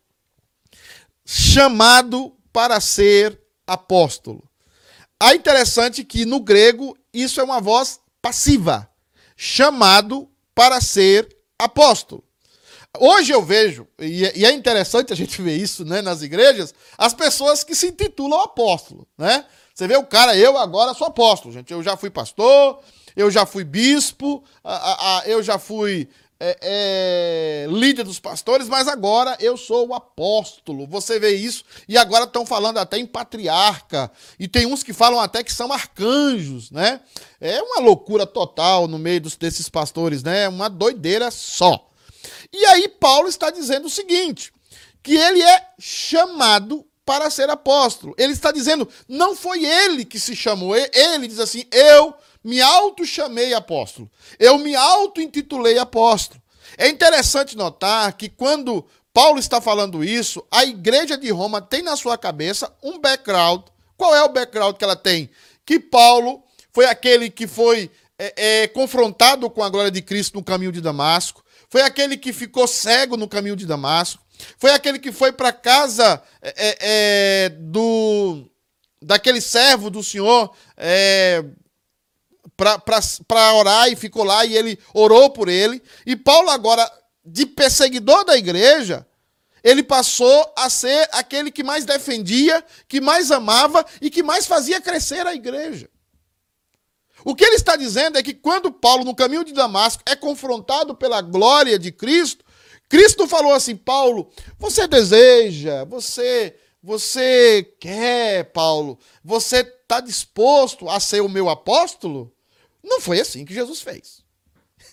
[1.24, 4.42] chamado para ser apóstolo.
[5.22, 8.88] É interessante que no grego isso é uma voz passiva,
[9.36, 11.28] chamado para ser
[11.58, 12.24] apóstolo.
[12.98, 17.62] Hoje eu vejo, e é interessante a gente ver isso né, nas igrejas, as pessoas
[17.62, 19.06] que se intitulam apóstolo.
[19.16, 19.44] Né?
[19.72, 21.72] Você vê o cara, eu agora sou apóstolo, gente.
[21.72, 22.80] Eu já fui pastor,
[23.16, 24.42] eu já fui bispo,
[25.24, 26.08] eu já fui
[26.42, 30.86] é, é, líder dos pastores, mas agora eu sou o apóstolo.
[30.86, 35.20] Você vê isso, e agora estão falando até em patriarca, e tem uns que falam
[35.20, 37.00] até que são arcanjos, né?
[37.38, 40.48] É uma loucura total no meio dos, desses pastores, né?
[40.48, 41.86] Uma doideira só.
[42.50, 44.50] E aí Paulo está dizendo o seguinte:
[45.02, 48.14] que ele é chamado para ser apóstolo.
[48.16, 53.54] Ele está dizendo, não foi ele que se chamou, ele diz assim: eu me auto-chamei
[53.54, 54.10] apóstolo.
[54.38, 56.40] Eu me auto-intitulei apóstolo.
[56.78, 61.96] É interessante notar que quando Paulo está falando isso, a igreja de Roma tem na
[61.96, 63.62] sua cabeça um background.
[63.96, 65.30] Qual é o background que ela tem?
[65.66, 70.44] Que Paulo foi aquele que foi é, é, confrontado com a glória de Cristo no
[70.44, 74.22] caminho de Damasco, foi aquele que ficou cego no caminho de Damasco,
[74.58, 78.46] foi aquele que foi para casa é, é, é, do
[79.02, 81.42] daquele servo do Senhor é,
[82.56, 85.82] para orar e ficou lá e ele orou por ele.
[86.04, 86.90] E Paulo, agora,
[87.24, 89.06] de perseguidor da igreja,
[89.62, 94.80] ele passou a ser aquele que mais defendia, que mais amava e que mais fazia
[94.80, 95.88] crescer a igreja.
[97.24, 100.94] O que ele está dizendo é que quando Paulo, no caminho de Damasco, é confrontado
[100.94, 102.44] pela glória de Cristo,
[102.88, 111.20] Cristo falou assim: Paulo, você deseja, você, você quer, Paulo, você está disposto a ser
[111.20, 112.32] o meu apóstolo?
[112.82, 114.22] Não foi assim que Jesus fez.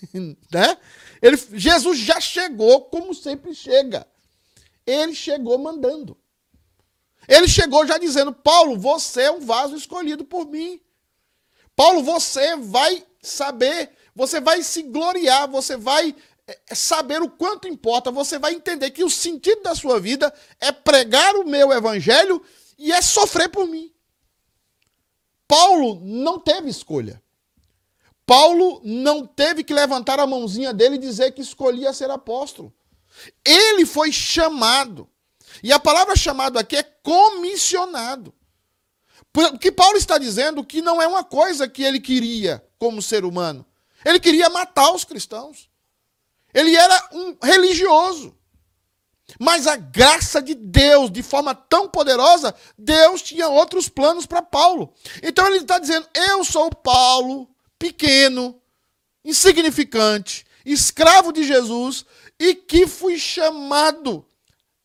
[0.52, 0.78] né?
[1.22, 4.08] Ele, Jesus já chegou como sempre chega.
[4.86, 6.18] Ele chegou mandando.
[7.28, 10.82] Ele chegou já dizendo: Paulo, você é um vaso escolhido por mim.
[11.76, 16.16] Paulo, você vai saber, você vai se gloriar, você vai
[16.48, 20.72] é, saber o quanto importa, você vai entender que o sentido da sua vida é
[20.72, 22.44] pregar o meu evangelho
[22.80, 23.94] e é sofrer por mim.
[25.48, 27.22] Paulo não teve escolha.
[28.26, 32.74] Paulo não teve que levantar a mãozinha dele e dizer que escolhia ser apóstolo.
[33.46, 35.10] Ele foi chamado.
[35.64, 38.34] E a palavra chamado aqui é comissionado.
[39.34, 43.24] O que Paulo está dizendo que não é uma coisa que ele queria como ser
[43.24, 43.66] humano.
[44.04, 45.70] Ele queria matar os cristãos.
[46.54, 48.37] Ele era um religioso.
[49.40, 54.94] Mas a graça de Deus, de forma tão poderosa, Deus tinha outros planos para Paulo.
[55.22, 58.60] Então ele está dizendo: Eu sou Paulo, pequeno,
[59.26, 62.06] insignificante, escravo de Jesus
[62.40, 64.26] e que fui chamado.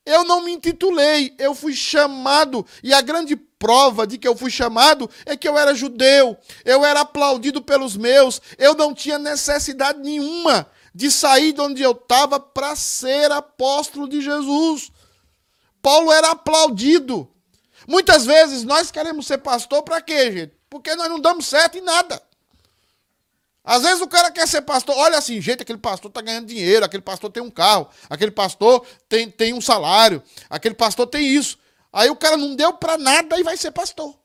[0.05, 2.67] Eu não me intitulei, eu fui chamado.
[2.83, 6.85] E a grande prova de que eu fui chamado é que eu era judeu, eu
[6.85, 12.39] era aplaudido pelos meus, eu não tinha necessidade nenhuma de sair de onde eu estava
[12.39, 14.91] para ser apóstolo de Jesus.
[15.81, 17.29] Paulo era aplaudido.
[17.87, 20.55] Muitas vezes nós queremos ser pastor para quê, gente?
[20.69, 22.23] Porque nós não damos certo em nada.
[23.65, 26.85] Às vezes o cara quer ser pastor, olha assim, gente, aquele pastor está ganhando dinheiro,
[26.85, 31.59] aquele pastor tem um carro, aquele pastor tem, tem um salário, aquele pastor tem isso.
[31.93, 34.19] Aí o cara não deu para nada e vai ser pastor.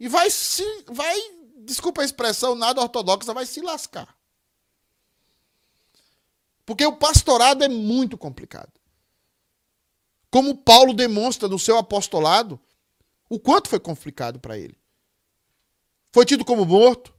[0.00, 0.64] E vai se.
[0.88, 1.16] Vai,
[1.58, 4.08] desculpa a expressão, nada ortodoxa, vai se lascar.
[6.64, 8.72] Porque o pastorado é muito complicado.
[10.30, 12.60] Como Paulo demonstra no seu apostolado,
[13.28, 14.76] o quanto foi complicado para ele.
[16.12, 17.12] Foi tido como morto,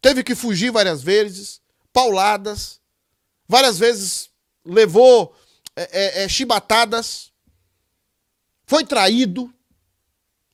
[0.00, 1.60] teve que fugir várias vezes,
[1.92, 2.80] pauladas,
[3.46, 4.30] várias vezes
[4.64, 5.34] levou
[5.76, 7.32] é, é, é, chibatadas,
[8.66, 9.52] foi traído,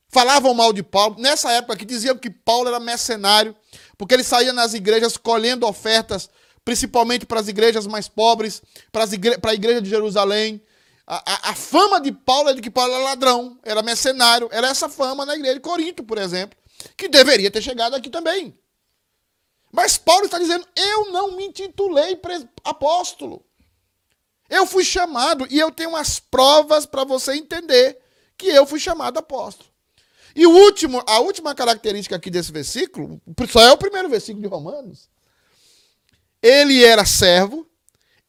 [0.09, 1.17] falavam mal de Paulo.
[1.19, 3.55] Nessa época que diziam que Paulo era mercenário,
[3.97, 6.31] porque ele saía nas igrejas colhendo ofertas,
[6.69, 8.61] principalmente para as igrejas mais pobres,
[8.93, 10.63] para, igre para a igreja de Jerusalém.
[11.07, 14.69] A, a, a, fama de Paulo é de que Paulo era ladrão, era mercenário, era
[14.69, 16.59] essa fama na igreja de Corinto, por exemplo,
[16.95, 18.55] que deveria ter chegado aqui também.
[19.73, 22.21] Mas Paulo está dizendo: eu não me intitulei
[22.63, 23.43] apóstolo.
[24.47, 27.99] Eu fui chamado e eu tenho as provas para você entender
[28.37, 29.71] que eu fui chamado apóstolo.
[30.37, 33.19] E o último, a última característica aqui desse versículo,
[33.51, 35.09] só é o primeiro versículo de Romanos.
[36.43, 37.67] Ele era servo,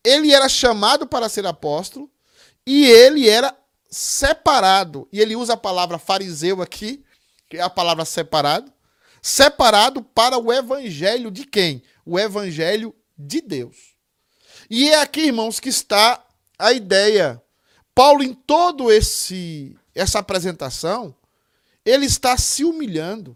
[0.03, 2.09] ele era chamado para ser apóstolo
[2.65, 3.55] e ele era
[3.89, 5.07] separado.
[5.11, 7.03] E ele usa a palavra fariseu aqui,
[7.49, 8.71] que é a palavra separado,
[9.21, 11.83] separado para o evangelho de quem?
[12.05, 13.95] O evangelho de Deus.
[14.69, 16.23] E é aqui, irmãos, que está
[16.57, 17.41] a ideia.
[17.93, 21.13] Paulo em todo esse essa apresentação,
[21.83, 23.35] ele está se humilhando.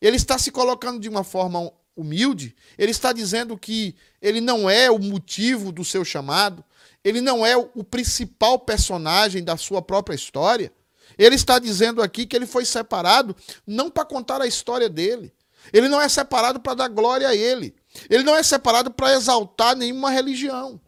[0.00, 2.54] Ele está se colocando de uma forma humilde.
[2.76, 6.64] Ele está dizendo que ele não é o motivo do seu chamado.
[7.02, 10.72] Ele não é o principal personagem da sua própria história.
[11.16, 13.34] Ele está dizendo aqui que ele foi separado
[13.66, 15.32] não para contar a história dele.
[15.72, 17.74] Ele não é separado para dar glória a ele.
[18.10, 20.80] Ele não é separado para exaltar nenhuma religião.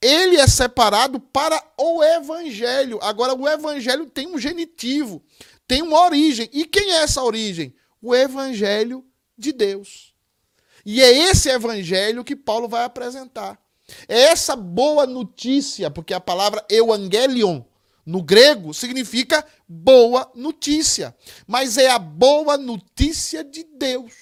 [0.00, 2.98] Ele é separado para o evangelho.
[3.02, 5.22] Agora, o evangelho tem um genitivo,
[5.66, 6.48] tem uma origem.
[6.52, 7.74] E quem é essa origem?
[8.00, 9.04] O evangelho
[9.36, 10.14] de Deus.
[10.88, 13.58] E é esse evangelho que Paulo vai apresentar.
[14.06, 17.62] É essa boa notícia, porque a palavra evangelion
[18.06, 24.12] no grego significa boa notícia, mas é a boa notícia de Deus.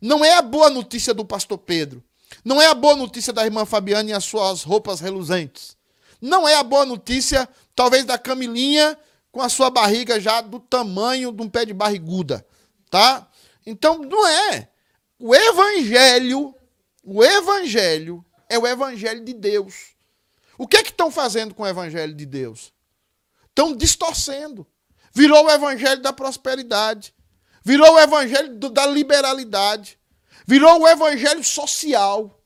[0.00, 2.00] Não é a boa notícia do pastor Pedro.
[2.44, 5.76] Não é a boa notícia da irmã Fabiana e as suas roupas reluzentes.
[6.20, 8.96] Não é a boa notícia, talvez, da Camilinha
[9.32, 12.46] com a sua barriga já do tamanho de um pé de barriguda,
[12.88, 13.28] tá?
[13.66, 14.71] Então, não é.
[15.24, 16.52] O evangelho,
[17.04, 19.92] o evangelho é o evangelho de Deus.
[20.58, 22.72] O que é que estão fazendo com o evangelho de Deus?
[23.48, 24.66] Estão distorcendo.
[25.14, 27.14] Virou o evangelho da prosperidade.
[27.64, 29.96] Virou o evangelho da liberalidade.
[30.44, 32.42] Virou o evangelho social.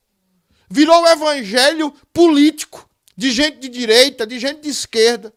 [0.68, 2.86] Virou o evangelho político.
[3.16, 5.32] De gente de direita, de gente de esquerda.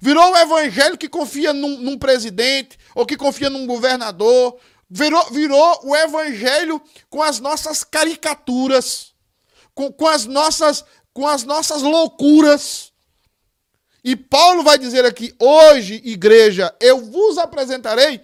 [0.00, 4.58] Virou o evangelho que confia num, num presidente ou que confia num governador.
[4.90, 9.12] Virou, virou o evangelho com as nossas caricaturas,
[9.74, 12.92] com, com, as nossas, com as nossas loucuras.
[14.02, 18.20] E Paulo vai dizer aqui: hoje, igreja, eu vos apresentarei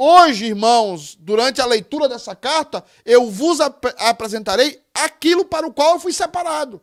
[0.00, 5.94] Hoje, irmãos, durante a leitura dessa carta, eu vos ap apresentarei aquilo para o qual
[5.94, 6.80] eu fui separado.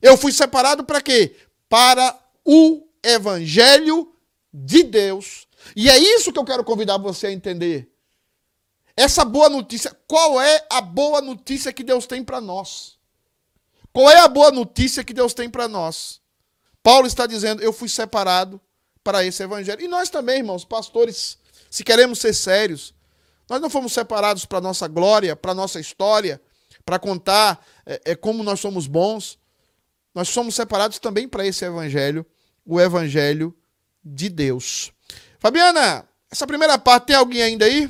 [0.00, 1.34] Eu fui separado para quê?
[1.70, 4.12] Para o evangelho
[4.52, 5.48] de Deus.
[5.74, 7.90] E é isso que eu quero convidar você a entender.
[8.98, 12.98] Essa boa notícia, qual é a boa notícia que Deus tem para nós?
[13.92, 16.20] Qual é a boa notícia que Deus tem para nós?
[16.82, 18.60] Paulo está dizendo: Eu fui separado
[19.04, 19.80] para esse evangelho.
[19.80, 21.38] E nós também, irmãos, pastores
[21.70, 22.92] se queremos ser sérios,
[23.48, 26.42] nós não fomos separados para nossa glória, para nossa história,
[26.84, 29.38] para contar é, é, como nós somos bons.
[30.12, 32.26] Nós somos separados também para esse evangelho,
[32.66, 33.56] o evangelho
[34.04, 34.90] de Deus.
[35.38, 37.88] Fabiana, essa primeira parte tem alguém ainda aí?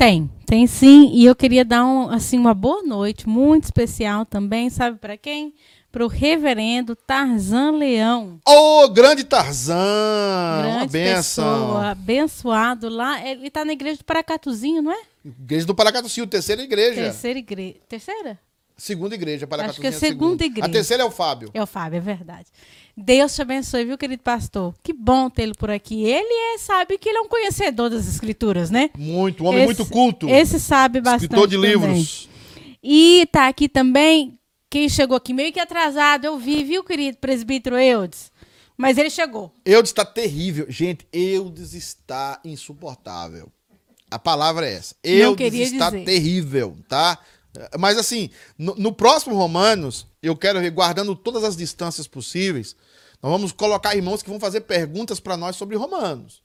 [0.00, 1.10] Tem, tem sim.
[1.12, 5.52] E eu queria dar um, assim uma boa noite muito especial também, sabe para quem?
[5.92, 8.40] para o reverendo Tarzan Leão.
[8.46, 9.74] Ô, oh, grande Tarzan!
[10.62, 11.60] Grande uma benção.
[11.66, 13.28] Pessoa, abençoado lá.
[13.28, 15.02] Ele está na igreja do Paracatuzinho, não é?
[15.24, 17.02] Igreja do Paracatuzinho, terceira igreja.
[17.02, 17.76] Terceira igreja.
[17.88, 18.38] Terceira?
[18.76, 19.88] Segunda igreja, Paracatuzinho.
[19.88, 20.66] Acho que é a segunda, segunda igreja.
[20.68, 21.50] A terceira é o Fábio.
[21.52, 22.46] É o Fábio, é verdade.
[23.02, 24.74] Deus te abençoe, viu, querido pastor?
[24.82, 26.04] Que bom tê-lo por aqui.
[26.04, 28.90] Ele é, sabe que ele é um conhecedor das escrituras, né?
[28.96, 30.28] Muito, um homem esse, muito culto.
[30.28, 31.24] Esse sabe bastante.
[31.24, 32.28] Escritor de livros.
[32.82, 34.38] E tá aqui também
[34.70, 38.30] quem chegou aqui meio que atrasado, eu vi, viu, querido presbítero Eudes?
[38.76, 39.52] Mas ele chegou.
[39.64, 40.66] Eudes está terrível.
[40.68, 43.50] Gente, Eudes está insuportável.
[44.10, 44.94] A palavra é essa.
[45.02, 46.04] Eudes está dizer.
[46.04, 47.18] terrível, tá?
[47.78, 52.76] Mas assim, no, no, próximo Romanos, eu quero guardando todas as distâncias possíveis,
[53.22, 56.42] nós vamos colocar irmãos que vão fazer perguntas para nós sobre Romanos.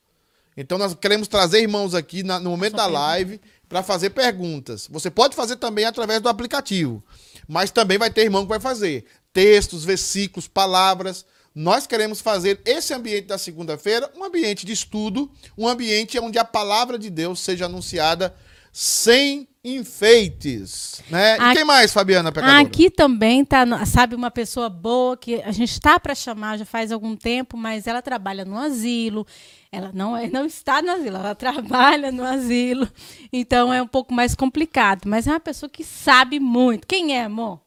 [0.58, 4.88] Então nós queremos trazer irmãos aqui na, no momento da live para fazer perguntas.
[4.90, 7.04] Você pode fazer também através do aplicativo,
[7.48, 11.26] mas também vai ter irmão que vai fazer textos, versículos, palavras.
[11.54, 16.46] Nós queremos fazer esse ambiente da segunda-feira um ambiente de estudo, um ambiente onde a
[16.46, 18.36] palavra de Deus seja anunciada
[18.72, 21.34] sem enfeites, né?
[21.34, 22.60] Aqui, e quem mais, Fabiana Pecadora?
[22.60, 26.92] Aqui também tá, sabe, uma pessoa boa que a gente está para chamar já faz
[26.92, 29.26] algum tempo, mas ela trabalha no asilo.
[29.72, 32.88] Ela não, é, não está no asilo, ela trabalha no asilo.
[33.34, 36.86] Então é um pouco mais complicado, mas é uma pessoa que sabe muito.
[36.86, 37.60] Quem é, amor?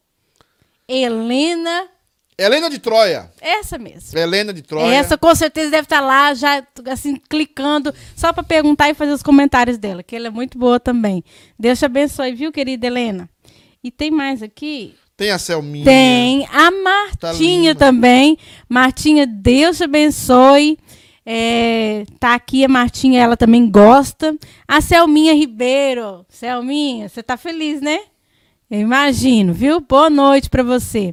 [0.87, 1.89] Helena
[2.39, 3.29] Helena de Troia.
[3.41, 4.17] Essa mesmo.
[4.17, 4.95] Helena de Troia.
[4.95, 9.25] Essa com certeza deve estar lá já assim clicando só para perguntar e fazer os
[9.25, 11.25] comentários dela, que ela é muito boa também.
[11.59, 13.29] Deus te abençoe, viu, querida Helena?
[13.83, 14.95] E tem mais aqui?
[15.17, 15.85] Tem a Selminha.
[15.85, 18.39] Tem a Martinha tá também.
[18.69, 20.79] Martinha, Deus te abençoe.
[21.27, 24.37] É, tá aqui a Martinha, ela também gosta.
[24.67, 26.25] A Selminha Ribeiro.
[26.29, 27.99] Selminha, você tá feliz, né?
[28.71, 29.81] Eu imagino, viu?
[29.81, 31.13] Boa noite para você.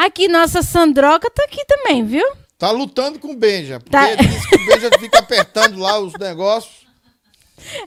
[0.00, 2.26] Aqui, nossa Sandroca tá aqui também, viu?
[2.58, 3.78] Tá lutando com o Benja.
[3.78, 4.14] Porque tá...
[4.14, 6.80] diz que o Benja fica apertando lá os negócios.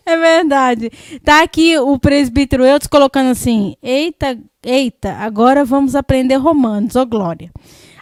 [0.06, 0.92] É verdade.
[1.26, 7.06] Tá aqui o presbítero Eudes colocando assim: Eita, eita, agora vamos aprender romanos, ô oh,
[7.08, 7.52] glória.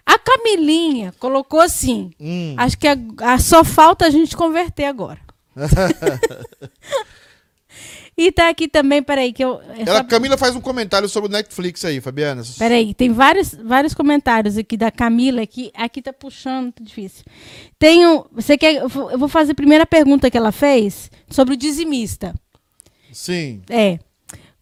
[0.06, 2.56] A Camilinha colocou assim: hum.
[2.58, 5.22] Acho que a, a, só falta a gente converter agora.
[8.22, 9.60] E tá aqui também, peraí, que eu.
[9.84, 12.44] Ela, Camila faz um comentário sobre o Netflix aí, Fabiana.
[12.60, 17.26] Peraí, tem vários, vários comentários aqui da Camila que aqui tá puxando, tá difícil.
[17.80, 18.28] Tenho.
[18.32, 18.76] Você quer.
[18.76, 22.36] Eu vou fazer a primeira pergunta que ela fez sobre o dizimista.
[23.12, 23.64] Sim.
[23.68, 23.98] É.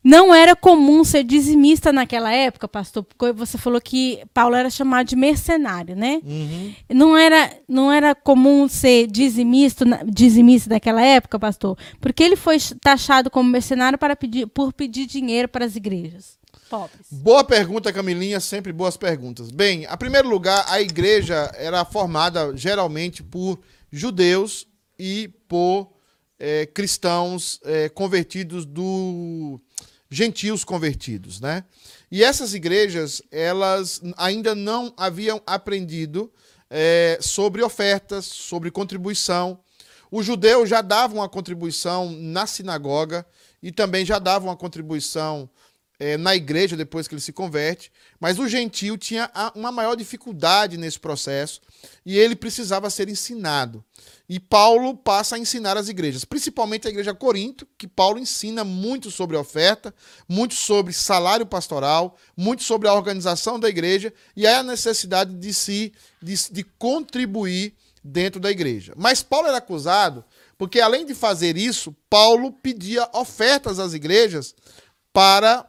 [0.03, 5.07] Não era comum ser dizimista naquela época, pastor, porque você falou que Paulo era chamado
[5.07, 6.21] de mercenário, né?
[6.23, 6.73] Uhum.
[6.89, 13.29] Não, era, não era comum ser dizimista, dizimista naquela época, pastor, porque ele foi taxado
[13.29, 16.39] como mercenário para pedir, por pedir dinheiro para as igrejas.
[16.69, 17.07] Pobres.
[17.11, 19.49] Boa pergunta, Camilinha, sempre boas perguntas.
[19.51, 23.59] Bem, a primeiro lugar, a igreja era formada geralmente por
[23.91, 25.91] judeus e por
[26.39, 29.59] é, cristãos é, convertidos do
[30.09, 31.63] gentios convertidos, né?
[32.11, 36.31] E essas igrejas, elas ainda não haviam aprendido
[36.69, 39.59] é, sobre ofertas, sobre contribuição.
[40.11, 43.25] Os judeus já davam a contribuição na sinagoga
[43.61, 45.49] e também já davam a contribuição
[45.99, 50.77] é, na igreja depois que ele se converte, mas o gentio tinha uma maior dificuldade
[50.77, 51.59] nesse processo
[52.05, 53.83] e ele precisava ser ensinado.
[54.27, 59.11] E Paulo passa a ensinar as igrejas, principalmente a igreja Corinto, que Paulo ensina muito
[59.11, 59.93] sobre oferta,
[60.27, 65.91] muito sobre salário pastoral, muito sobre a organização da igreja e a necessidade de se
[66.21, 68.93] de, de contribuir dentro da igreja.
[68.95, 70.23] Mas Paulo era acusado
[70.59, 74.53] porque além de fazer isso, Paulo pedia ofertas às igrejas
[75.13, 75.65] para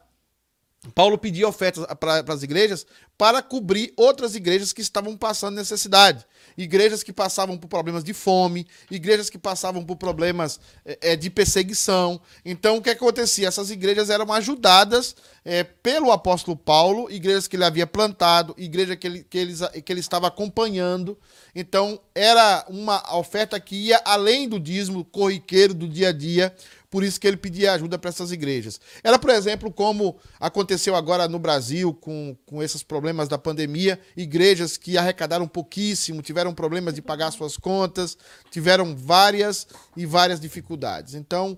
[0.94, 2.86] Paulo pedia ofertas para as igrejas
[3.18, 6.24] para cobrir outras igrejas que estavam passando necessidade.
[6.56, 12.18] Igrejas que passavam por problemas de fome, igrejas que passavam por problemas é, de perseguição.
[12.42, 13.48] Então, o que acontecia?
[13.48, 15.14] Essas igrejas eram ajudadas
[15.44, 19.92] é, pelo apóstolo Paulo, igrejas que ele havia plantado, igreja que ele, que, ele, que
[19.92, 21.18] ele estava acompanhando.
[21.54, 26.54] Então, era uma oferta que ia além do dízimo corriqueiro do dia a dia
[26.90, 28.80] por isso que ele pedia ajuda para essas igrejas.
[29.02, 34.76] Era, por exemplo, como aconteceu agora no Brasil com, com esses problemas da pandemia, igrejas
[34.76, 38.18] que arrecadaram pouquíssimo, tiveram problemas de pagar suas contas,
[38.50, 41.14] tiveram várias e várias dificuldades.
[41.14, 41.56] Então,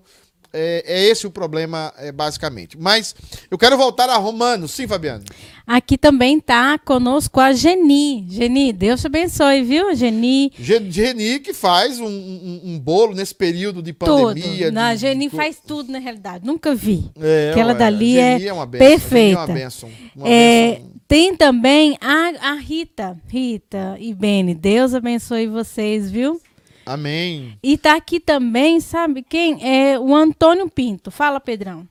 [0.53, 2.77] é, é, esse o problema, é, basicamente.
[2.79, 3.15] Mas
[3.49, 4.71] eu quero voltar a Romanos.
[4.71, 5.23] Sim, Fabiano.
[5.65, 8.25] Aqui também está conosco a Geni.
[8.29, 10.51] Geni, Deus te abençoe, viu, Geni?
[10.57, 14.65] Geni que faz um, um, um bolo nesse período de pandemia.
[14.65, 14.75] Tudo.
[14.75, 15.35] Na Geni de...
[15.35, 16.45] faz tudo, na realidade.
[16.45, 17.09] Nunca vi.
[17.19, 19.39] É, Aquela dali é, é uma benção, perfeita.
[19.39, 19.89] É uma benção.
[20.15, 23.17] Uma é, Tem também a, a Rita.
[23.27, 24.53] Rita e Beni.
[24.53, 26.39] Deus abençoe vocês, viu?
[26.85, 27.57] Amém.
[27.63, 29.57] E tá aqui também, sabe quem?
[29.61, 31.09] É o Antônio Pinto.
[31.11, 31.87] Fala, Pedrão.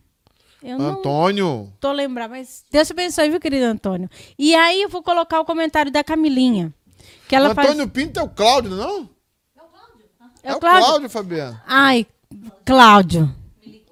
[0.62, 1.72] Eu Antônio.
[1.80, 4.08] tô lembrando, mas Deus te abençoe, viu, querido Antônio?
[4.38, 6.72] E aí eu vou colocar o comentário da Camilinha.
[7.28, 7.90] Que ela o Antônio faz...
[7.90, 9.08] Pinto é o Cláudio, não?
[9.56, 10.04] É o Cláudio.
[10.42, 11.60] É, é o Cláudio, Cláudio Fabiano.
[11.66, 12.06] Ai,
[12.64, 13.34] Cláudio.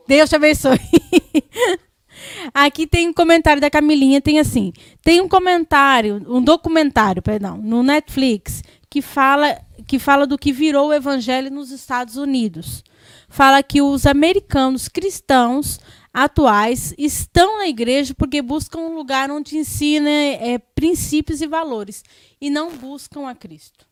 [0.07, 0.79] Deus te abençoe.
[2.55, 4.73] Aqui tem um comentário da Camilinha, tem assim,
[5.03, 9.57] tem um comentário, um documentário, perdão, no Netflix que fala
[9.91, 12.85] que fala do que virou o evangelho nos Estados Unidos.
[13.29, 15.81] Fala que os americanos cristãos
[16.15, 22.05] atuais estão na igreja porque buscam um lugar onde ensina é, princípios e valores
[22.41, 23.85] e não buscam a Cristo.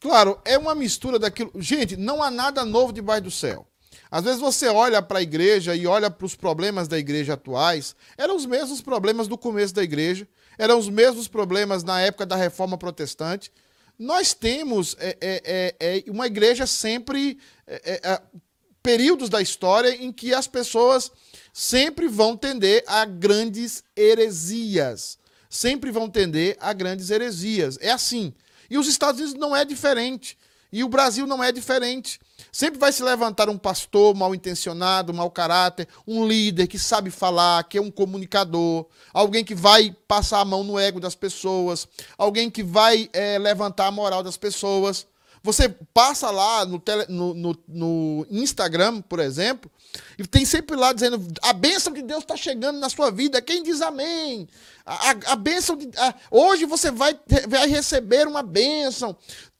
[0.00, 1.52] Claro, é uma mistura daquilo.
[1.54, 3.68] Gente, não há nada novo debaixo do céu.
[4.10, 7.94] Às vezes você olha para a igreja e olha para os problemas da igreja atuais,
[8.18, 10.26] eram os mesmos problemas do começo da igreja,
[10.58, 13.52] eram os mesmos problemas na época da reforma protestante.
[13.98, 17.38] Nós temos é, é, é, é uma igreja sempre.
[17.66, 18.22] É, é,
[18.86, 21.10] períodos da história em que as pessoas
[21.52, 25.18] sempre vão tender a grandes heresias.
[25.50, 27.76] Sempre vão tender a grandes heresias.
[27.80, 28.32] É assim.
[28.70, 30.38] E os Estados Unidos não é diferente.
[30.76, 32.20] E o Brasil não é diferente.
[32.52, 37.64] Sempre vai se levantar um pastor mal intencionado, mau caráter, um líder que sabe falar,
[37.64, 42.50] que é um comunicador, alguém que vai passar a mão no ego das pessoas, alguém
[42.50, 45.06] que vai é, levantar a moral das pessoas.
[45.42, 49.70] Você passa lá no, tele, no, no, no, Instagram, por exemplo,
[50.18, 53.40] e tem sempre lá dizendo: a bênção de Deus está chegando na sua vida.
[53.40, 54.46] Quem diz amém?
[54.84, 55.88] A, a, a bênção de.
[55.96, 57.18] A, hoje você vai,
[57.48, 59.16] vai receber uma bênção.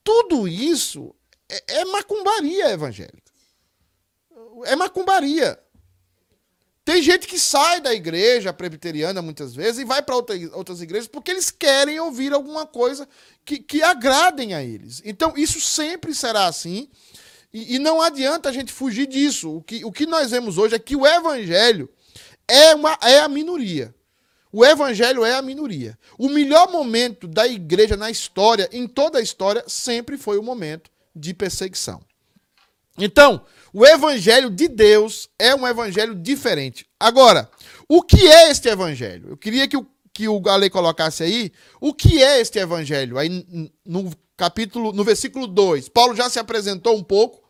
[0.07, 1.13] Tudo isso
[1.49, 3.29] é, é macumbaria evangélica.
[4.63, 5.59] É macumbaria.
[6.85, 11.09] Tem gente que sai da igreja presbiteriana muitas vezes e vai para outra, outras igrejas
[11.09, 13.05] porque eles querem ouvir alguma coisa
[13.43, 15.01] que, que agradem a eles.
[15.03, 16.89] Então, isso sempre será assim.
[17.53, 19.57] E, e, não adianta a gente fugir disso.
[19.57, 21.89] O que, o que nós vemos hoje é que o evangelho
[22.47, 23.93] é, uma, é a minoria.
[24.51, 25.97] O evangelho é a minoria.
[26.17, 30.89] O melhor momento da igreja na história, em toda a história, sempre foi o momento
[31.15, 32.01] de perseguição.
[32.97, 33.41] Então,
[33.73, 36.87] o evangelho de Deus é um evangelho diferente.
[36.99, 37.49] Agora,
[37.87, 39.29] o que é este evangelho?
[39.29, 43.17] Eu queria que o, que o Galei colocasse aí o que é este evangelho.
[43.17, 43.45] Aí
[43.85, 47.43] no capítulo, no versículo 2, Paulo já se apresentou um pouco,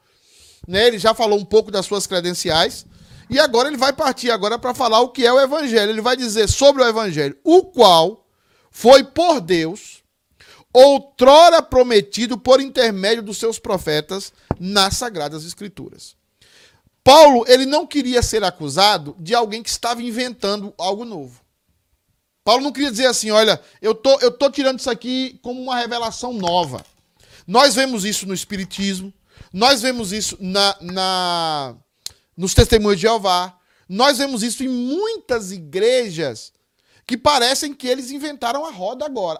[0.68, 0.88] né?
[0.88, 2.86] Ele já falou um pouco das suas credenciais.
[3.30, 5.92] E agora ele vai partir agora para falar o que é o evangelho.
[5.92, 8.26] Ele vai dizer sobre o evangelho, o qual
[8.72, 10.04] foi por Deus
[10.74, 16.16] outrora prometido por intermédio dos seus profetas nas sagradas escrituras.
[17.04, 21.42] Paulo, ele não queria ser acusado de alguém que estava inventando algo novo.
[22.44, 25.78] Paulo não queria dizer assim, olha, eu tô, eu tô tirando isso aqui como uma
[25.78, 26.86] revelação nova.
[27.48, 29.14] Nós vemos isso no Espiritismo,
[29.52, 31.76] nós vemos isso na, na
[32.38, 33.60] nos Testemunhos de Jeová,
[33.90, 36.54] nós vemos isso em muitas igrejas
[37.06, 39.40] que parecem que eles inventaram a roda agora.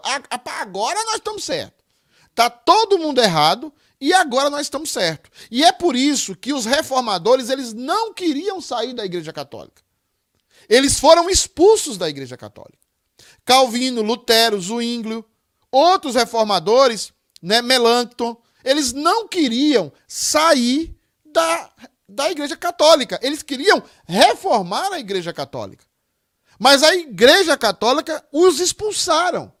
[0.60, 1.84] Agora nós estamos certos.
[2.34, 5.30] Tá todo mundo errado e agora nós estamos certos.
[5.50, 9.82] E é por isso que os reformadores eles não queriam sair da Igreja Católica.
[10.68, 12.78] Eles foram expulsos da Igreja Católica.
[13.44, 15.24] Calvino, Lutero, Zwinglio,
[15.70, 20.94] outros reformadores, né, Melanchthon, eles não queriam sair
[21.24, 21.70] da,
[22.08, 23.18] da Igreja Católica.
[23.22, 25.84] Eles queriam reformar a Igreja Católica.
[26.58, 29.52] Mas a Igreja Católica os expulsaram.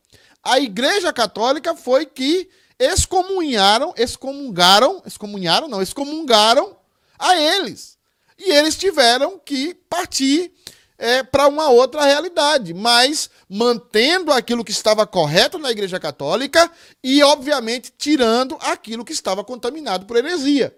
[0.42, 6.76] A Igreja Católica foi que excomunharam, excomungaram, excomunharam não, excomungaram
[7.18, 7.98] a eles.
[8.38, 10.52] E eles tiveram que partir
[10.96, 16.70] é, para uma outra realidade, mas mantendo aquilo que estava correto na Igreja Católica
[17.02, 20.76] e, obviamente, tirando aquilo que estava contaminado por heresia.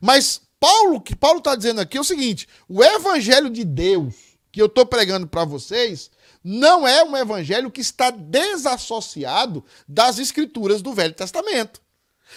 [0.00, 4.14] Mas Paulo, que Paulo está dizendo aqui é o seguinte: o Evangelho de Deus
[4.50, 6.10] que eu estou pregando para vocês
[6.42, 11.82] não é um evangelho que está desassociado das escrituras do Velho Testamento.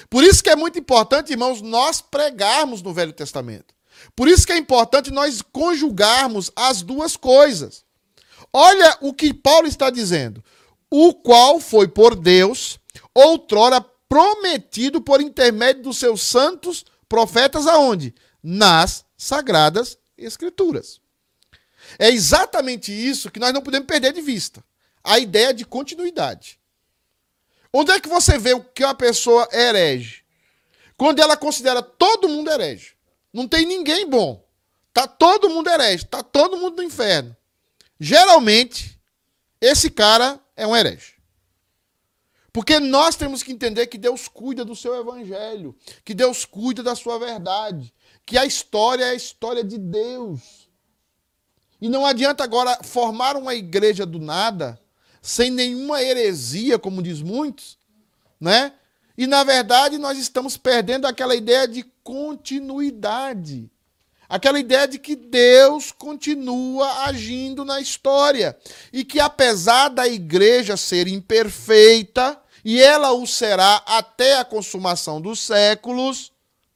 [0.10, 3.74] Por isso que é muito importante, irmãos, nós pregarmos no Velho Testamento.
[4.16, 7.86] Por isso que é importante nós conjugarmos as duas coisas.
[8.52, 10.44] Olha o que Paulo está dizendo.
[10.92, 12.80] O qual foi por Deus,
[13.14, 18.14] outrora prometido por intermédio dos seus santos profetas aonde?
[18.42, 21.02] Nas sagradas escrituras.
[21.98, 24.64] É exatamente isso que nós não podemos perder de vista.
[25.04, 26.60] A ideia de continuidade.
[27.74, 30.24] Onde é que você vê o que uma pessoa herege?
[30.96, 32.94] Quando ela considera todo mundo herege.
[33.34, 34.44] Não tem ninguém bom.
[34.94, 37.36] Tá todo mundo herege, tá todo mundo no inferno.
[38.00, 39.00] Geralmente,
[39.62, 41.19] esse cara é um herege.
[42.60, 46.94] Porque nós temos que entender que Deus cuida do seu evangelho, que Deus cuida da
[46.94, 47.94] sua verdade,
[48.26, 50.68] que a história é a história de Deus.
[51.80, 54.78] E não adianta agora formar uma igreja do nada,
[55.22, 57.78] sem nenhuma heresia, como diz muitos,
[58.38, 58.74] né?
[59.18, 63.72] E na verdade nós estamos perdendo aquela ideia de continuidade.
[64.28, 68.58] Aquela ideia de que Deus continua agindo na história
[68.92, 75.40] e que apesar da igreja ser imperfeita, e ela o será até a consumação dos
[75.40, 76.32] séculos,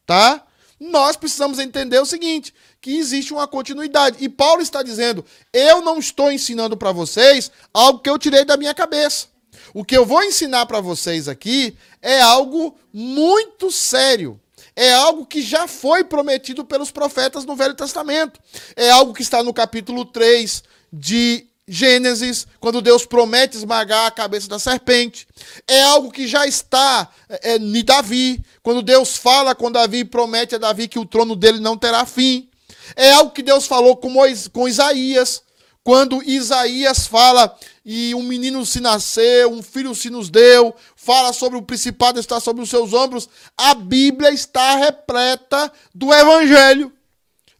[0.05, 0.43] tá?
[0.79, 4.17] Nós precisamos entender o seguinte, que existe uma continuidade.
[4.19, 5.23] E Paulo está dizendo:
[5.53, 9.27] "Eu não estou ensinando para vocês algo que eu tirei da minha cabeça.
[9.73, 14.39] O que eu vou ensinar para vocês aqui é algo muito sério
[14.75, 18.39] é algo que já foi prometido pelos profetas no Velho Testamento.
[18.75, 24.49] É algo que está no capítulo 3 de Gênesis, quando Deus promete esmagar a cabeça
[24.49, 25.27] da serpente.
[25.67, 30.05] É algo que já está é, é em Davi, quando Deus fala com Davi e
[30.05, 32.49] promete a Davi que o trono dele não terá fim.
[32.95, 35.41] É algo que Deus falou com, Mois, com Isaías,
[35.83, 41.57] quando Isaías fala e um menino se nasceu, um filho se nos deu, fala sobre
[41.57, 46.91] o principado estar sobre os seus ombros, a Bíblia está repleta do evangelho,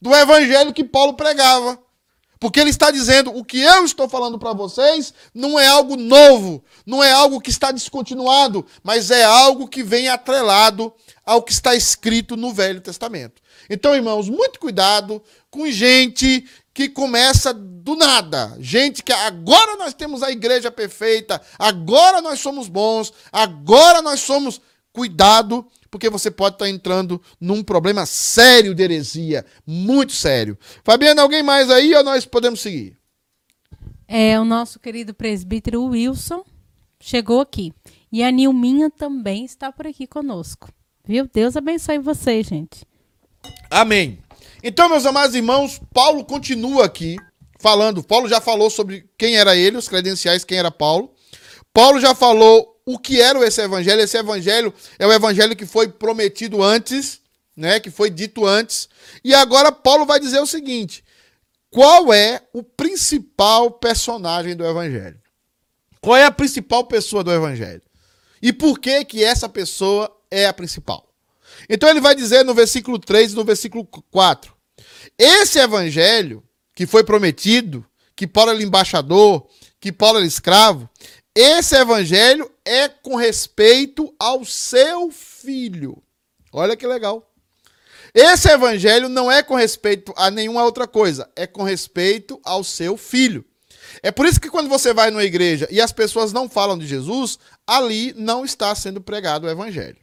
[0.02, 1.83] do evangelho que Paulo pregava.
[2.44, 6.62] Porque ele está dizendo: o que eu estou falando para vocês não é algo novo,
[6.86, 10.94] não é algo que está descontinuado, mas é algo que vem atrelado
[11.26, 13.42] ao que está escrito no Velho Testamento.
[13.70, 18.58] Então, irmãos, muito cuidado com gente que começa do nada.
[18.60, 24.60] Gente que agora nós temos a igreja perfeita, agora nós somos bons, agora nós somos.
[24.94, 30.58] Cuidado, porque você pode estar entrando num problema sério de heresia, muito sério.
[30.84, 32.96] Fabiana, alguém mais aí ou nós podemos seguir?
[34.08, 36.46] É, o nosso querido presbítero Wilson
[37.00, 37.74] chegou aqui.
[38.12, 40.70] E a Nilminha também está por aqui conosco.
[41.04, 41.28] Viu?
[41.34, 42.86] Deus abençoe vocês, gente.
[43.70, 44.20] Amém.
[44.64, 47.18] Então, meus amados irmãos, Paulo continua aqui
[47.60, 48.04] falando.
[48.04, 51.12] Paulo já falou sobre quem era ele, os credenciais, quem era Paulo.
[51.74, 54.02] Paulo já falou o que era esse evangelho.
[54.02, 57.22] Esse evangelho é o evangelho que foi prometido antes,
[57.56, 58.90] né, que foi dito antes.
[59.24, 61.04] E agora Paulo vai dizer o seguinte:
[61.70, 65.20] qual é o principal personagem do evangelho?
[66.02, 67.82] Qual é a principal pessoa do evangelho?
[68.42, 71.08] E por que que essa pessoa é a principal?
[71.70, 74.54] Então ele vai dizer no versículo 3 e no versículo 4:
[75.18, 76.44] esse evangelho
[76.76, 79.48] que foi prometido, que Paulo era embaixador,
[79.80, 80.90] que Paulo era escravo,
[81.36, 86.02] esse evangelho é com respeito ao seu filho.
[86.52, 87.30] Olha que legal.
[88.14, 92.96] Esse evangelho não é com respeito a nenhuma outra coisa, é com respeito ao seu
[92.96, 93.44] filho.
[94.04, 96.86] É por isso que quando você vai numa igreja e as pessoas não falam de
[96.86, 99.98] Jesus, ali não está sendo pregado o evangelho.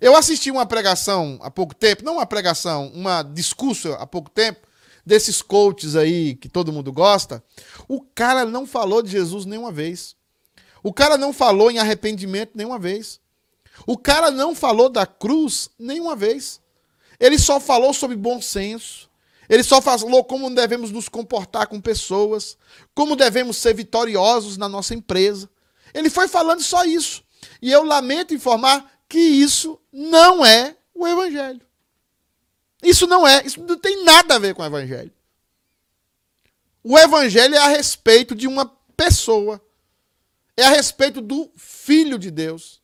[0.00, 4.66] Eu assisti uma pregação há pouco tempo, não uma pregação, uma discurso há pouco tempo,
[5.04, 7.42] desses coaches aí que todo mundo gosta.
[7.88, 10.15] O cara não falou de Jesus nenhuma vez.
[10.86, 13.20] O cara não falou em arrependimento nenhuma vez.
[13.88, 16.60] O cara não falou da cruz nenhuma vez.
[17.18, 19.10] Ele só falou sobre bom senso.
[19.48, 22.56] Ele só falou como devemos nos comportar com pessoas,
[22.94, 25.50] como devemos ser vitoriosos na nossa empresa.
[25.92, 27.24] Ele foi falando só isso.
[27.60, 31.62] E eu lamento informar que isso não é o Evangelho.
[32.80, 35.12] Isso não é, isso não tem nada a ver com o Evangelho.
[36.84, 38.66] O Evangelho é a respeito de uma
[38.96, 39.60] pessoa,
[40.56, 42.80] é a respeito do Filho de Deus.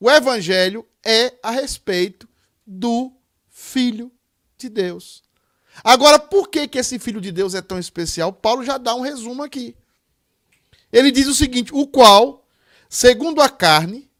[0.00, 2.28] O Evangelho é a respeito
[2.66, 3.12] do
[3.48, 4.10] Filho
[4.56, 5.22] de Deus.
[5.84, 8.32] Agora, por que, que esse Filho de Deus é tão especial?
[8.32, 9.76] Paulo já dá um resumo aqui.
[10.92, 12.46] Ele diz o seguinte: o qual,
[12.88, 14.10] segundo a carne,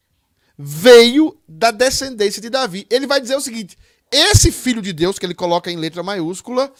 [0.59, 2.87] veio da descendência de Davi.
[2.91, 3.79] Ele vai dizer o seguinte:
[4.11, 6.73] esse filho de Deus, que ele coloca em letra maiúscula,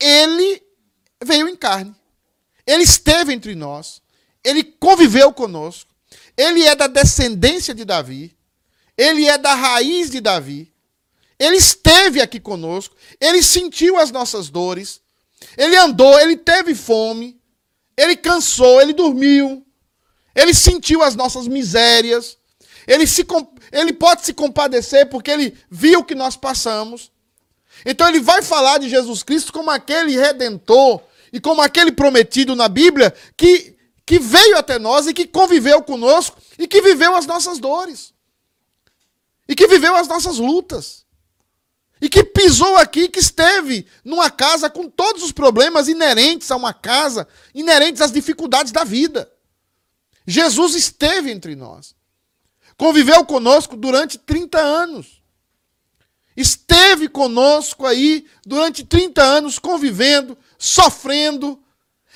[0.00, 0.62] ele
[1.22, 1.94] veio em carne.
[2.66, 4.02] Ele esteve entre nós.
[4.48, 5.90] Ele conviveu conosco.
[6.36, 8.34] Ele é da descendência de Davi.
[8.96, 10.72] Ele é da raiz de Davi.
[11.38, 12.96] Ele esteve aqui conosco.
[13.20, 15.02] Ele sentiu as nossas dores.
[15.56, 17.38] Ele andou, ele teve fome.
[17.94, 19.66] Ele cansou, ele dormiu.
[20.34, 22.38] Ele sentiu as nossas misérias.
[22.86, 23.26] Ele, se,
[23.70, 27.12] ele pode se compadecer porque ele viu o que nós passamos.
[27.84, 32.66] Então ele vai falar de Jesus Cristo como aquele redentor e como aquele prometido na
[32.66, 33.76] Bíblia que,
[34.08, 38.14] que veio até nós e que conviveu conosco e que viveu as nossas dores.
[39.46, 41.04] E que viveu as nossas lutas.
[42.00, 46.72] E que pisou aqui, que esteve numa casa com todos os problemas inerentes a uma
[46.72, 49.30] casa, inerentes às dificuldades da vida.
[50.26, 51.94] Jesus esteve entre nós.
[52.78, 55.20] Conviveu conosco durante 30 anos.
[56.34, 61.62] Esteve conosco aí durante 30 anos convivendo, sofrendo.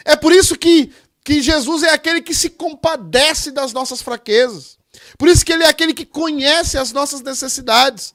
[0.05, 0.93] É por isso que,
[1.25, 4.79] que Jesus é aquele que se compadece das nossas fraquezas.
[5.16, 8.14] Por isso que ele é aquele que conhece as nossas necessidades.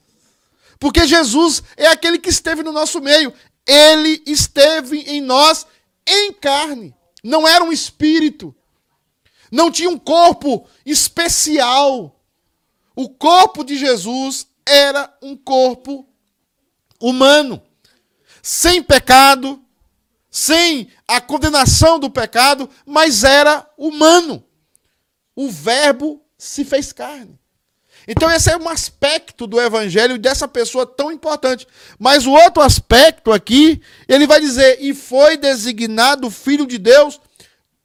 [0.79, 3.33] Porque Jesus é aquele que esteve no nosso meio.
[3.65, 5.65] Ele esteve em nós
[6.05, 6.93] em carne.
[7.23, 8.55] Não era um espírito.
[9.51, 12.19] Não tinha um corpo especial.
[12.95, 16.05] O corpo de Jesus era um corpo
[16.99, 17.61] humano,
[18.41, 19.63] sem pecado,
[20.37, 24.45] sem a condenação do pecado, mas era humano.
[25.35, 27.39] O Verbo se fez carne.
[28.07, 31.67] Então, esse é um aspecto do evangelho dessa pessoa tão importante.
[31.97, 37.19] Mas o outro aspecto aqui, ele vai dizer: e foi designado filho de Deus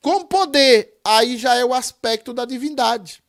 [0.03, 1.01] com poder.
[1.03, 3.23] Aí já é o aspecto da divindade.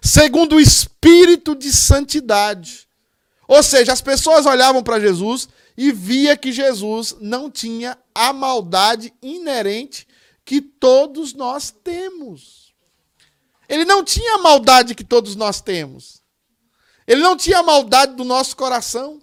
[0.00, 2.88] Segundo o espírito de santidade.
[3.46, 5.46] Ou seja, as pessoas olhavam para Jesus
[5.76, 10.06] e via que Jesus não tinha a maldade inerente
[10.44, 12.74] que todos nós temos.
[13.68, 16.22] Ele não tinha a maldade que todos nós temos.
[17.06, 19.20] Ele não tinha a maldade do nosso coração.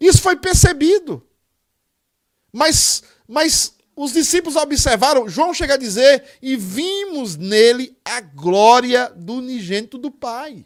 [0.00, 1.26] Isso foi percebido.
[2.52, 9.34] Mas, mas os discípulos observaram, João chega a dizer, e vimos nele a glória do
[9.34, 10.64] unigênito do Pai.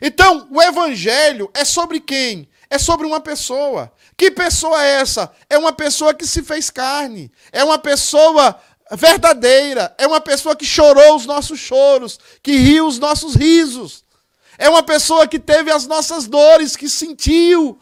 [0.00, 2.48] Então, o evangelho é sobre quem?
[2.72, 3.92] É sobre uma pessoa.
[4.16, 5.30] Que pessoa é essa?
[5.50, 7.30] É uma pessoa que se fez carne.
[7.52, 8.58] É uma pessoa
[8.92, 9.94] verdadeira.
[9.98, 14.02] É uma pessoa que chorou os nossos choros, que riu os nossos risos.
[14.56, 17.78] É uma pessoa que teve as nossas dores, que sentiu.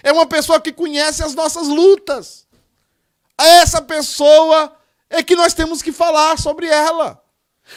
[0.00, 2.46] É uma pessoa que conhece as nossas lutas.
[3.36, 4.76] Essa pessoa
[5.10, 7.20] é que nós temos que falar sobre ela.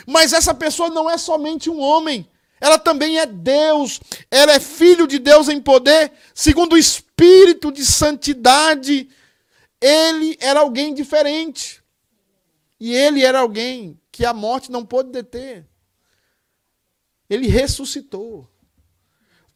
[0.05, 2.29] Mas essa pessoa não é somente um homem,
[2.63, 3.99] ela também é Deus,
[4.31, 9.09] ela é filho de Deus em poder, segundo o espírito de santidade.
[9.81, 11.83] Ele era alguém diferente.
[12.79, 15.67] E ele era alguém que a morte não pôde deter.
[17.29, 18.49] Ele ressuscitou.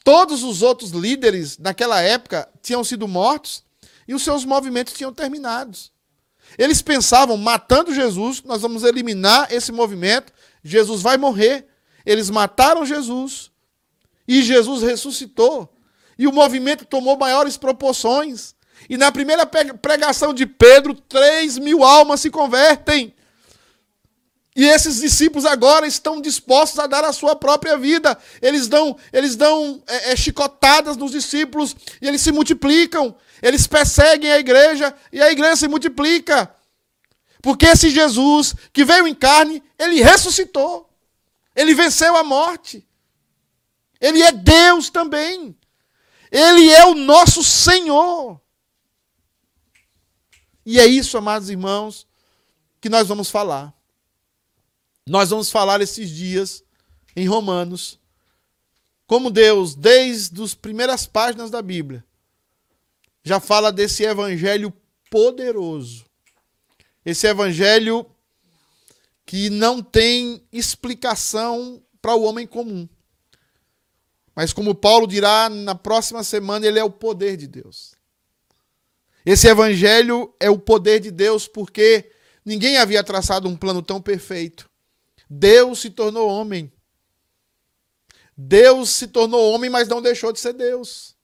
[0.04, 3.64] Todos os outros líderes naquela época tinham sido mortos
[4.06, 5.78] e os seus movimentos tinham terminado.
[6.58, 11.70] Eles pensavam, matando Jesus, nós vamos eliminar esse movimento, Jesus vai morrer.
[12.08, 13.52] Eles mataram Jesus
[14.26, 15.70] e Jesus ressuscitou.
[16.18, 18.56] E o movimento tomou maiores proporções.
[18.90, 23.14] E na primeira pregação de Pedro, 3 mil almas se convertem.
[24.56, 28.18] E esses discípulos agora estão dispostos a dar a sua própria vida.
[28.42, 33.14] Eles dão, eles dão é, é, chicotadas nos discípulos e eles se multiplicam.
[33.42, 36.50] Eles perseguem a igreja e a igreja se multiplica.
[37.42, 40.87] Porque esse Jesus que veio em carne, ele ressuscitou.
[41.58, 42.88] Ele venceu a morte.
[44.00, 45.58] Ele é Deus também.
[46.32, 48.40] Ele é o nosso Senhor.
[50.64, 52.08] E é isso, amados irmãos,
[52.80, 53.74] que nós vamos falar.
[55.08, 56.64] Nós vamos falar esses dias
[57.16, 58.00] em Romanos
[59.08, 62.04] como Deus, desde as primeiras páginas da Bíblia,
[63.24, 64.72] já fala desse evangelho
[65.10, 66.06] poderoso.
[67.06, 68.06] Esse evangelho
[69.28, 72.90] que não tem explicação para o homem comum.
[74.34, 77.94] Mas como Paulo dirá na próxima semana, ele é o poder de Deus.
[79.26, 82.10] Esse evangelho é o poder de Deus porque
[82.44, 84.68] ninguém havia traçado um plano tão perfeito
[85.30, 86.72] Deus se tornou homem.
[88.36, 91.16] Deus se tornou homem, mas não deixou de ser Deus.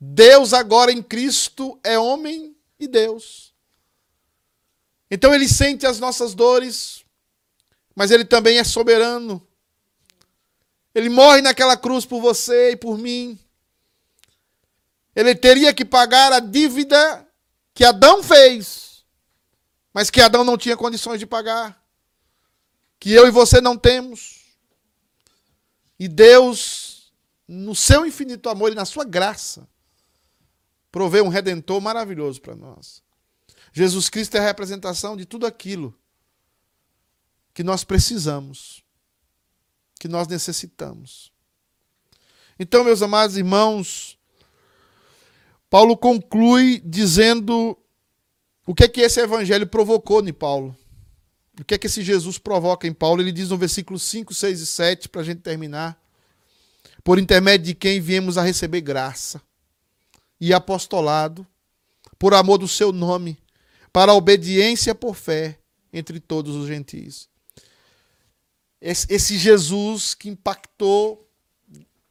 [0.00, 3.45] Deus agora em Cristo é homem e Deus.
[5.10, 7.04] Então ele sente as nossas dores,
[7.94, 9.46] mas ele também é soberano.
[10.94, 13.38] Ele morre naquela cruz por você e por mim.
[15.14, 17.26] Ele teria que pagar a dívida
[17.72, 19.04] que Adão fez,
[19.92, 21.86] mas que Adão não tinha condições de pagar
[22.98, 24.40] que eu e você não temos.
[25.98, 27.12] E Deus,
[27.46, 29.68] no seu infinito amor e na sua graça,
[30.90, 33.02] provê um redentor maravilhoso para nós.
[33.76, 35.94] Jesus Cristo é a representação de tudo aquilo
[37.52, 38.82] que nós precisamos,
[40.00, 41.30] que nós necessitamos.
[42.58, 44.18] Então, meus amados irmãos,
[45.68, 47.76] Paulo conclui dizendo
[48.66, 50.74] o que é que esse evangelho provocou em Paulo.
[51.60, 53.20] O que é que esse Jesus provoca em Paulo?
[53.20, 56.02] Ele diz no versículo 5, 6 e 7, para a gente terminar.
[57.04, 59.38] Por intermédio de quem viemos a receber graça
[60.40, 61.46] e apostolado,
[62.18, 63.38] por amor do seu nome,
[63.96, 65.58] para a obediência por fé
[65.90, 67.30] entre todos os gentios.
[68.78, 71.26] Esse, Jesus que impactou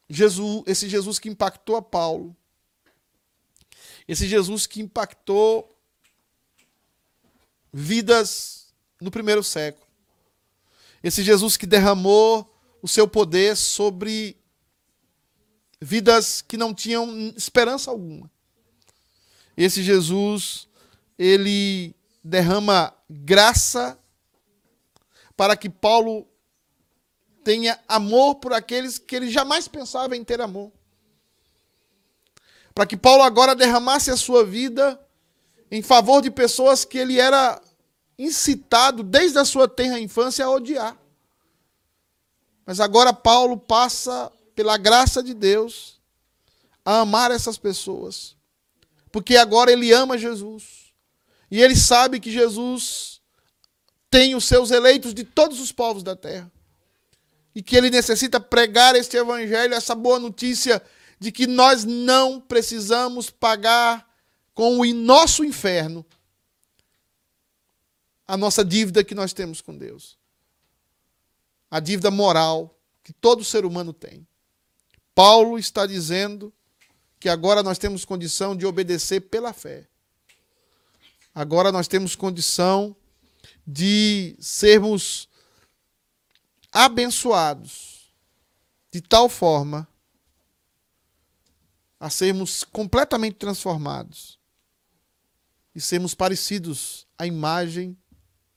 [0.09, 2.35] Jesus, esse Jesus que impactou a Paulo,
[4.07, 5.77] esse Jesus que impactou
[7.71, 9.85] vidas no primeiro século.
[11.03, 14.35] Esse Jesus que derramou o seu poder sobre
[15.79, 18.27] vidas que não tinham esperança alguma.
[19.55, 20.67] Esse Jesus,
[21.17, 23.97] ele derrama graça
[25.35, 26.27] para que Paulo
[27.43, 30.71] tenha amor por aqueles que ele jamais pensava em ter amor.
[32.73, 34.99] Para que Paulo agora derramasse a sua vida
[35.69, 37.61] em favor de pessoas que ele era
[38.17, 40.97] incitado desde a sua tenra infância a odiar.
[42.65, 45.99] Mas agora Paulo passa, pela graça de Deus,
[46.83, 48.35] a amar essas pessoas.
[49.11, 50.84] Porque agora ele ama Jesus.
[51.49, 53.21] E ele sabe que Jesus
[54.09, 56.51] tem os seus eleitos de todos os povos da terra
[57.53, 60.81] e que ele necessita pregar este evangelho, essa boa notícia
[61.19, 64.05] de que nós não precisamos pagar
[64.53, 66.05] com o nosso inferno
[68.27, 70.17] a nossa dívida que nós temos com Deus.
[71.69, 74.27] A dívida moral que todo ser humano tem.
[75.13, 76.51] Paulo está dizendo
[77.19, 79.87] que agora nós temos condição de obedecer pela fé.
[81.35, 82.95] Agora nós temos condição
[83.67, 85.27] de sermos
[86.71, 88.15] abençoados
[88.89, 89.85] de tal forma
[91.99, 94.39] a sermos completamente transformados
[95.75, 97.97] e sermos parecidos à imagem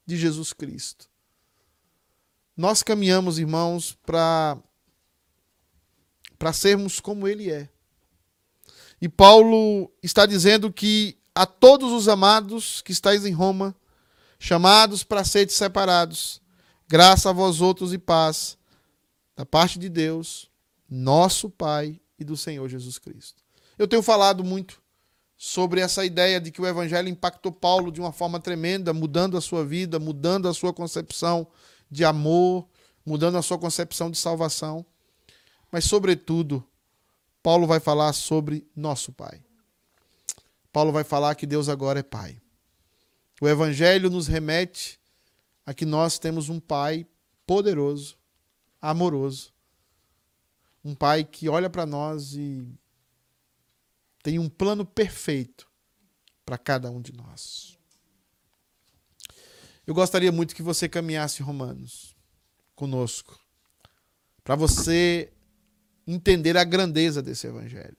[0.07, 1.11] de Jesus Cristo.
[2.57, 4.57] Nós caminhamos, irmãos, para
[6.39, 7.69] para sermos como ele é.
[9.01, 13.73] E Paulo está dizendo que a todos os amados que estáis em Roma,
[14.41, 16.41] chamados para serem separados,
[16.89, 18.57] Graça a vós outros e paz,
[19.37, 20.51] da parte de Deus,
[20.89, 23.43] nosso Pai e do Senhor Jesus Cristo.
[23.79, 24.83] Eu tenho falado muito
[25.37, 29.41] sobre essa ideia de que o Evangelho impactou Paulo de uma forma tremenda, mudando a
[29.41, 31.47] sua vida, mudando a sua concepção
[31.91, 32.67] de amor,
[33.05, 34.85] mudando a sua concepção de salvação.
[35.71, 36.67] Mas, sobretudo,
[37.43, 39.43] Paulo vai falar sobre nosso Pai.
[40.79, 42.41] Paulo vai falar que Deus agora é Pai.
[43.41, 45.01] O Evangelho nos remete
[45.67, 47.05] a que nós temos um Pai
[47.45, 48.17] poderoso,
[48.81, 49.53] amoroso.
[50.85, 52.65] Um Pai que olha para nós e
[54.23, 55.69] tem um plano perfeito
[56.47, 57.77] para cada um de nós.
[59.85, 62.15] Eu gostaria muito que você caminhasse Romanos
[62.77, 63.37] conosco,
[64.45, 65.33] para você
[66.07, 67.99] entender a grandeza desse evangelho,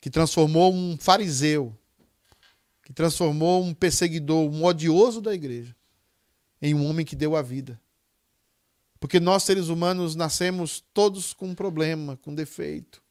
[0.00, 1.76] que transformou um fariseu,
[2.84, 5.74] que transformou um perseguidor, um odioso da igreja,
[6.60, 7.80] em um homem que deu a vida.
[9.00, 13.02] Porque nós, seres humanos, nascemos todos com um problema, com defeito.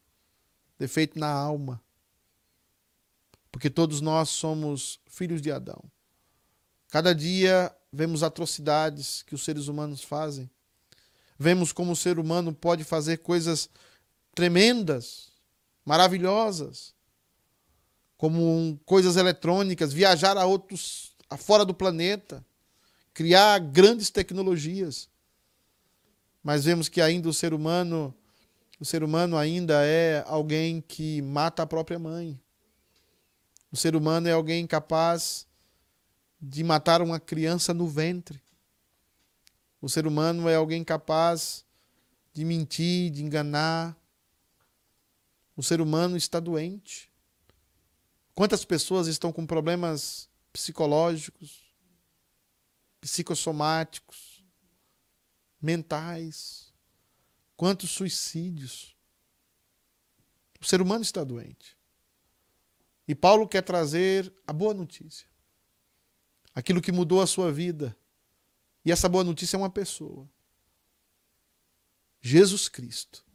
[0.77, 1.81] Defeito na alma.
[3.51, 5.81] Porque todos nós somos filhos de Adão.
[6.89, 10.49] Cada dia vemos atrocidades que os seres humanos fazem.
[11.39, 13.69] Vemos como o ser humano pode fazer coisas
[14.33, 15.26] tremendas,
[15.87, 16.93] maravilhosas,
[18.17, 22.45] como coisas eletrônicas, viajar a outros, a fora do planeta
[23.13, 25.09] criar grandes tecnologias.
[26.43, 28.13] Mas vemos que ainda o ser humano,
[28.79, 32.39] o ser humano ainda é alguém que mata a própria mãe.
[33.71, 35.47] O ser humano é alguém capaz
[36.39, 38.39] de matar uma criança no ventre.
[39.81, 41.65] O ser humano é alguém capaz
[42.31, 43.97] de mentir, de enganar.
[45.57, 47.11] O ser humano está doente.
[48.33, 51.67] Quantas pessoas estão com problemas psicológicos,
[53.01, 54.43] psicossomáticos,
[55.61, 56.71] mentais.
[57.55, 58.95] Quantos suicídios.
[60.61, 61.75] O ser humano está doente.
[63.07, 65.27] E Paulo quer trazer a boa notícia.
[66.53, 67.97] Aquilo que mudou a sua vida.
[68.85, 70.29] E essa boa notícia é uma pessoa.
[72.21, 73.25] Jesus Cristo.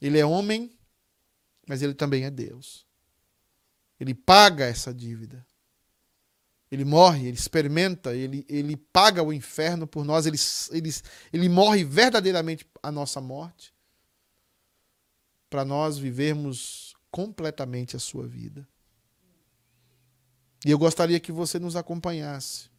[0.00, 0.73] Ele é homem,
[1.66, 2.86] mas ele também é Deus.
[3.98, 5.44] Ele paga essa dívida.
[6.70, 10.38] Ele morre, ele experimenta, ele, ele paga o inferno por nós, ele,
[10.72, 10.90] ele,
[11.32, 13.72] ele morre verdadeiramente a nossa morte,
[15.48, 18.66] para nós vivermos completamente a sua vida.
[20.66, 22.70] E eu gostaria que você nos acompanhasse.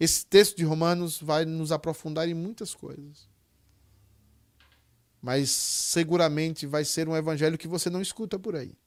[0.00, 3.28] Esse texto de Romanos vai nos aprofundar em muitas coisas.
[5.26, 8.78] Mas seguramente vai ser um evangelho que você não escuta por aí.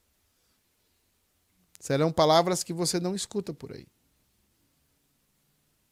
[1.78, 3.86] Serão palavras que você não escuta por aí.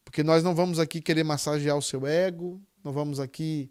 [0.06, 3.70] Porque nós não vamos aqui querer massagear o seu ego, não vamos aqui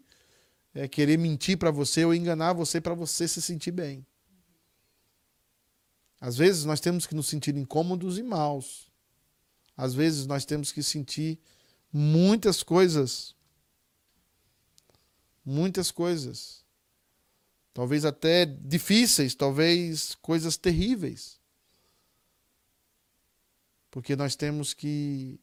[0.72, 4.06] é, querer mentir para você ou enganar você para você se sentir bem.
[6.20, 8.88] Às vezes nós temos que nos sentir incômodos e maus.
[9.76, 11.40] Às vezes nós temos que sentir
[11.92, 13.34] muitas coisas.
[15.44, 16.67] Muitas coisas.
[17.78, 21.40] Talvez até difíceis, talvez coisas terríveis.
[23.88, 25.38] Porque nós temos que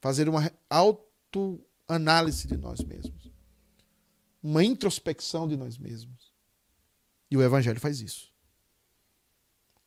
[0.00, 3.30] fazer uma autoanálise de nós mesmos,
[4.42, 6.32] uma introspecção de nós mesmos.
[7.30, 8.32] E o Evangelho faz isso.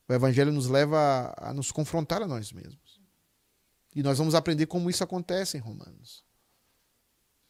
[0.07, 3.01] O Evangelho nos leva a, nos confrontar a nós mesmos.
[3.95, 6.23] E nós vamos aprender como isso acontece em Romanos.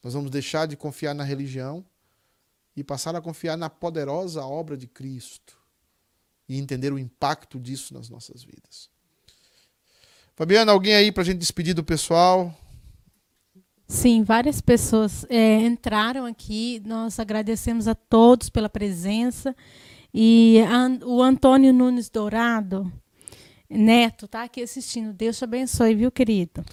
[0.01, 1.85] Nós vamos deixar de confiar na religião
[2.79, 5.57] e passar a confiar na poderosa obra de Cristo
[6.47, 8.89] e entender o impacto disso nas nossas vidas.
[10.33, 12.57] Fabiana, alguém aí para a gente despedir do pessoal?
[13.85, 16.81] Sim, várias pessoas é, entraram aqui.
[16.85, 19.53] Nós agradecemos a todos pela presença.
[20.13, 22.89] E a, o Antônio Nunes Dourado,
[23.69, 25.11] neto, tá aqui assistindo.
[25.11, 26.63] Deus te abençoe, viu, querido?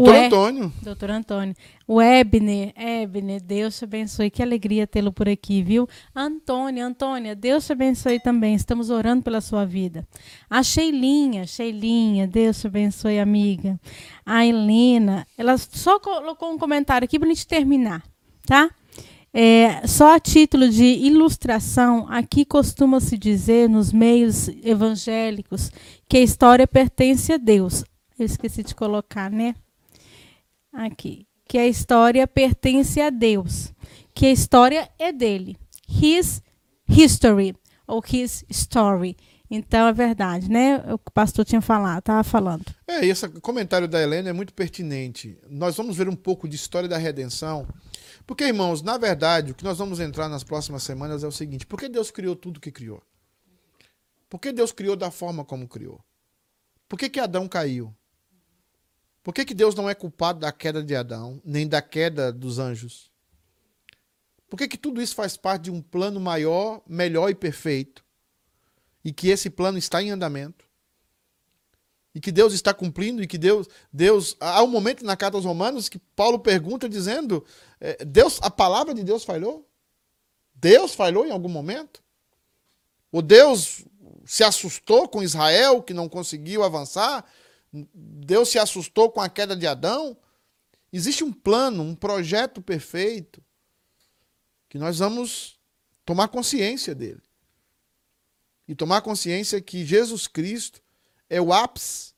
[0.00, 0.26] Doutor e...
[0.26, 0.72] Antônio.
[0.82, 1.54] Doutor Antônio.
[1.86, 4.30] O Ebner, Ebner, Deus te abençoe.
[4.30, 5.88] Que alegria tê-lo por aqui, viu?
[6.14, 8.54] Antônia, Antônia, Deus te abençoe também.
[8.54, 10.06] Estamos orando pela sua vida.
[10.50, 13.78] A Sheilinha, Sheilinha, Deus te abençoe, amiga.
[14.24, 18.02] A Helena, ela só colocou um comentário aqui para a gente terminar,
[18.46, 18.70] tá?
[19.38, 25.70] É, só a título de ilustração, aqui costuma-se dizer nos meios evangélicos
[26.08, 27.84] que a história pertence a Deus.
[28.18, 29.54] Eu esqueci de colocar, né?
[30.76, 31.26] Aqui.
[31.48, 33.72] Que a história pertence a Deus.
[34.14, 35.56] Que a história é dele.
[35.88, 36.42] His
[36.88, 37.54] history.
[37.86, 39.16] Ou his story.
[39.48, 40.78] Então é verdade, né?
[40.92, 42.64] O que o pastor tinha falado, estava falando.
[42.86, 45.38] É, esse comentário da Helena é muito pertinente.
[45.48, 47.66] Nós vamos ver um pouco de história da redenção
[48.26, 51.64] porque, irmãos, na verdade, o que nós vamos entrar nas próximas semanas é o seguinte:
[51.64, 53.00] por que Deus criou tudo que criou?
[54.28, 56.00] Por que Deus criou da forma como criou?
[56.88, 57.94] Por que, que Adão caiu?
[59.26, 62.60] Por que, que Deus não é culpado da queda de Adão, nem da queda dos
[62.60, 63.10] anjos?
[64.48, 68.04] Por que, que tudo isso faz parte de um plano maior, melhor e perfeito?
[69.04, 70.64] E que esse plano está em andamento?
[72.14, 75.44] e que Deus está cumprindo e que Deus Deus há um momento na carta aos
[75.44, 77.44] Romanos que Paulo pergunta dizendo
[77.78, 79.68] é, Deus a palavra de Deus falhou
[80.54, 82.02] Deus falhou em algum momento
[83.12, 83.84] o Deus
[84.24, 87.22] se assustou com Israel que não conseguiu avançar
[87.94, 90.16] Deus se assustou com a queda de Adão
[90.92, 93.42] existe um plano um projeto perfeito
[94.68, 95.58] que nós vamos
[96.04, 97.22] tomar consciência dele
[98.68, 100.82] e tomar consciência que Jesus Cristo
[101.28, 102.14] é o ápice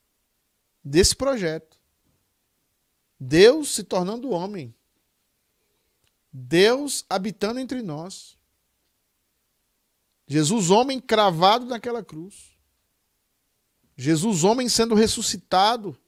[0.82, 1.78] desse projeto.
[3.18, 4.74] Deus se tornando homem.
[6.32, 8.38] Deus habitando entre nós.
[10.26, 12.57] Jesus, homem cravado naquela cruz.
[14.00, 15.98] Jesus, homem sendo ressuscitado.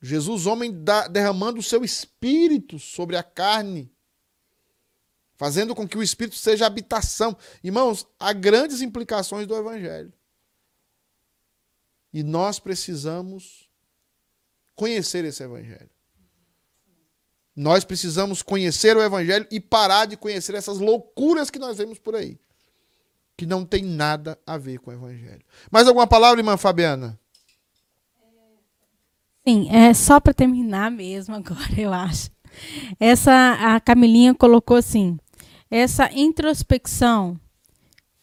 [0.00, 0.72] Jesus, homem
[1.10, 3.92] derramando o seu espírito sobre a carne,
[5.34, 7.36] fazendo com que o espírito seja habitação.
[7.64, 10.12] Irmãos, há grandes implicações do evangelho.
[12.12, 13.68] E nós precisamos
[14.76, 15.90] conhecer esse evangelho.
[17.56, 22.14] Nós precisamos conhecer o evangelho e parar de conhecer essas loucuras que nós vemos por
[22.14, 22.38] aí,
[23.40, 25.40] que não tem nada a ver com o evangelho.
[25.70, 27.18] Mais alguma palavra, irmã Fabiana?
[29.48, 32.30] Sim, é só para terminar mesmo agora, eu acho.
[32.98, 35.18] Essa a Camilinha colocou assim:
[35.70, 37.40] essa introspecção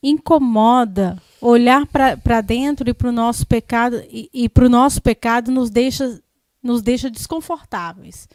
[0.04, 5.50] incomoda olhar para dentro e para o nosso pecado e, e para o nosso pecado
[5.50, 6.22] nos deixa
[6.62, 8.30] nos deixa desconfortáveis.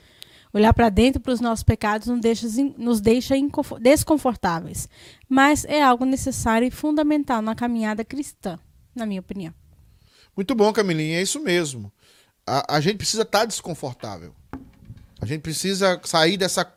[0.52, 2.46] Olhar para dentro para os nossos pecados nos deixa,
[2.76, 3.34] nos deixa
[3.80, 4.88] desconfortáveis.
[5.28, 8.58] Mas é algo necessário e fundamental na caminhada cristã,
[8.94, 9.54] na minha opinião.
[10.36, 11.90] Muito bom, Camilinha, é isso mesmo.
[12.46, 14.34] A, a gente precisa estar tá desconfortável.
[15.20, 16.70] A gente precisa sair dessa,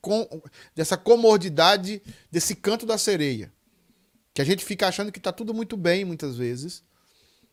[0.00, 0.28] com,
[0.74, 3.52] dessa comodidade, desse canto da sereia.
[4.34, 6.82] Que a gente fica achando que está tudo muito bem muitas vezes.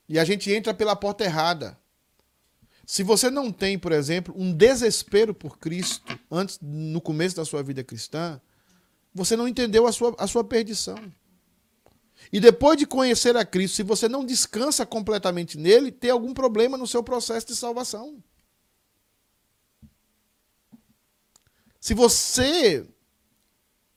[0.08, 1.78] E a gente entra pela porta errada.
[2.90, 7.62] Se você não tem, por exemplo, um desespero por Cristo antes no começo da sua
[7.62, 8.42] vida cristã,
[9.14, 10.98] você não entendeu a sua, a sua perdição.
[12.34, 16.80] E depois de conhecer a Cristo, se você não descansa completamente nele, tem algum problema
[16.80, 18.24] no seu processo de salvação.
[21.80, 22.88] Se você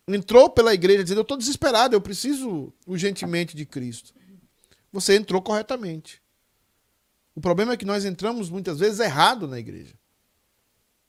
[0.07, 4.12] entrou pela igreja dizendo: Eu estou desesperado, eu preciso urgentemente de Cristo.
[4.93, 6.22] Você entrou corretamente.
[7.35, 9.95] O problema é que nós entramos muitas vezes errado na igreja.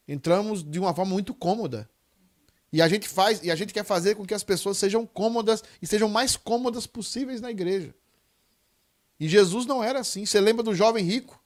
[0.07, 1.89] Entramos de uma forma muito cômoda.
[2.71, 5.63] E a gente faz, e a gente quer fazer com que as pessoas sejam cômodas
[5.81, 7.93] e sejam mais cômodas possíveis na igreja.
[9.19, 10.25] E Jesus não era assim.
[10.25, 11.39] Você lembra do jovem rico?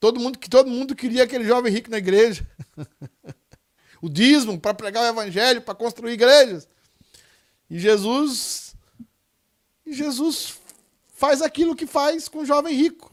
[0.00, 2.46] Todo mundo que todo mundo queria aquele jovem rico na igreja.
[4.02, 6.68] o dízimo para pregar o evangelho, para construir igrejas.
[7.70, 8.74] E Jesus.
[9.86, 10.58] E Jesus
[11.14, 13.07] faz aquilo que faz com o jovem rico.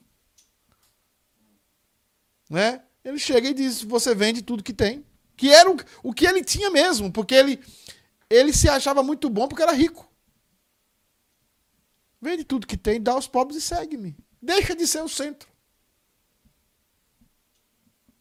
[2.49, 2.83] Né?
[3.03, 5.05] Ele chega e diz: Você vende tudo que tem.
[5.37, 7.61] Que era o, o que ele tinha mesmo, porque ele,
[8.29, 10.09] ele se achava muito bom porque era rico.
[12.21, 14.15] Vende tudo que tem, dá aos pobres e segue-me.
[14.41, 15.47] Deixa de ser o centro.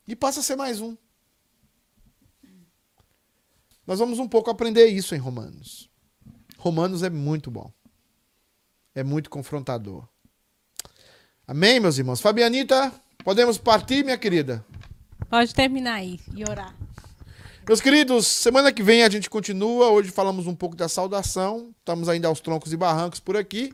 [0.06, 0.96] E passa a ser mais um.
[3.86, 5.90] Nós vamos um pouco aprender isso em Romanos.
[6.58, 7.72] Romanos é muito bom.
[8.94, 10.08] É muito confrontador.
[11.46, 12.20] Amém, meus irmãos?
[12.20, 12.92] Fabianita,
[13.24, 14.64] podemos partir, minha querida?
[15.30, 16.76] Pode terminar aí e orar.
[17.66, 19.88] Meus queridos, semana que vem a gente continua.
[19.88, 21.74] Hoje falamos um pouco da saudação.
[21.78, 23.72] Estamos ainda aos troncos e barrancos por aqui.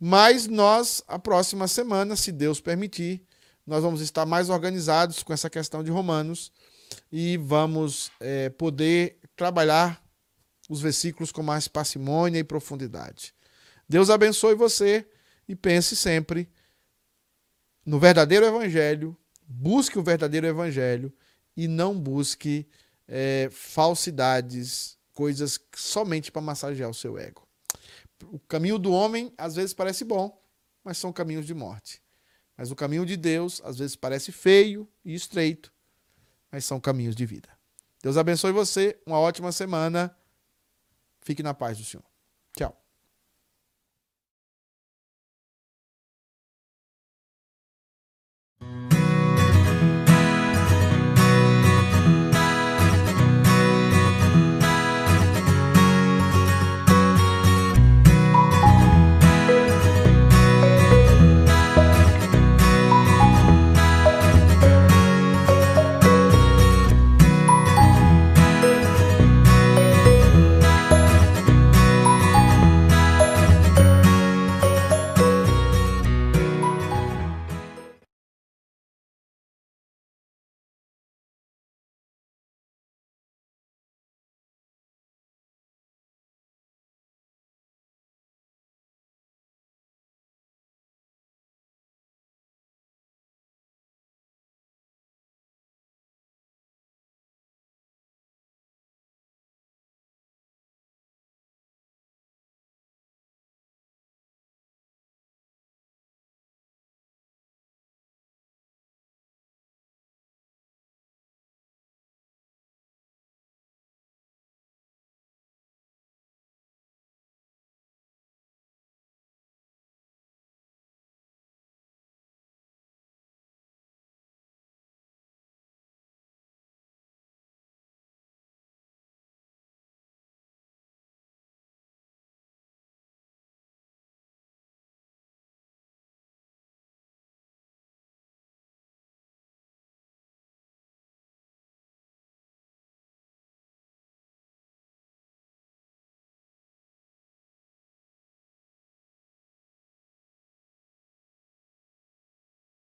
[0.00, 3.22] Mas nós, a próxima semana, se Deus permitir,
[3.66, 6.50] nós vamos estar mais organizados com essa questão de Romanos
[7.12, 10.02] e vamos é, poder trabalhar
[10.70, 13.34] os versículos com mais parcimônia e profundidade.
[13.86, 15.06] Deus abençoe você
[15.46, 16.48] e pense sempre
[17.84, 19.16] no verdadeiro evangelho,
[19.46, 21.12] busque o verdadeiro evangelho
[21.56, 22.68] e não busque
[23.08, 27.46] é, falsidades, coisas somente para massagear o seu ego.
[28.24, 30.40] O caminho do homem às vezes parece bom,
[30.84, 32.02] mas são caminhos de morte.
[32.56, 35.72] Mas o caminho de Deus às vezes parece feio e estreito,
[36.52, 37.48] mas são caminhos de vida.
[38.02, 40.16] Deus abençoe você, uma ótima semana.
[41.20, 42.04] Fique na paz do Senhor.
[42.56, 42.79] Tchau.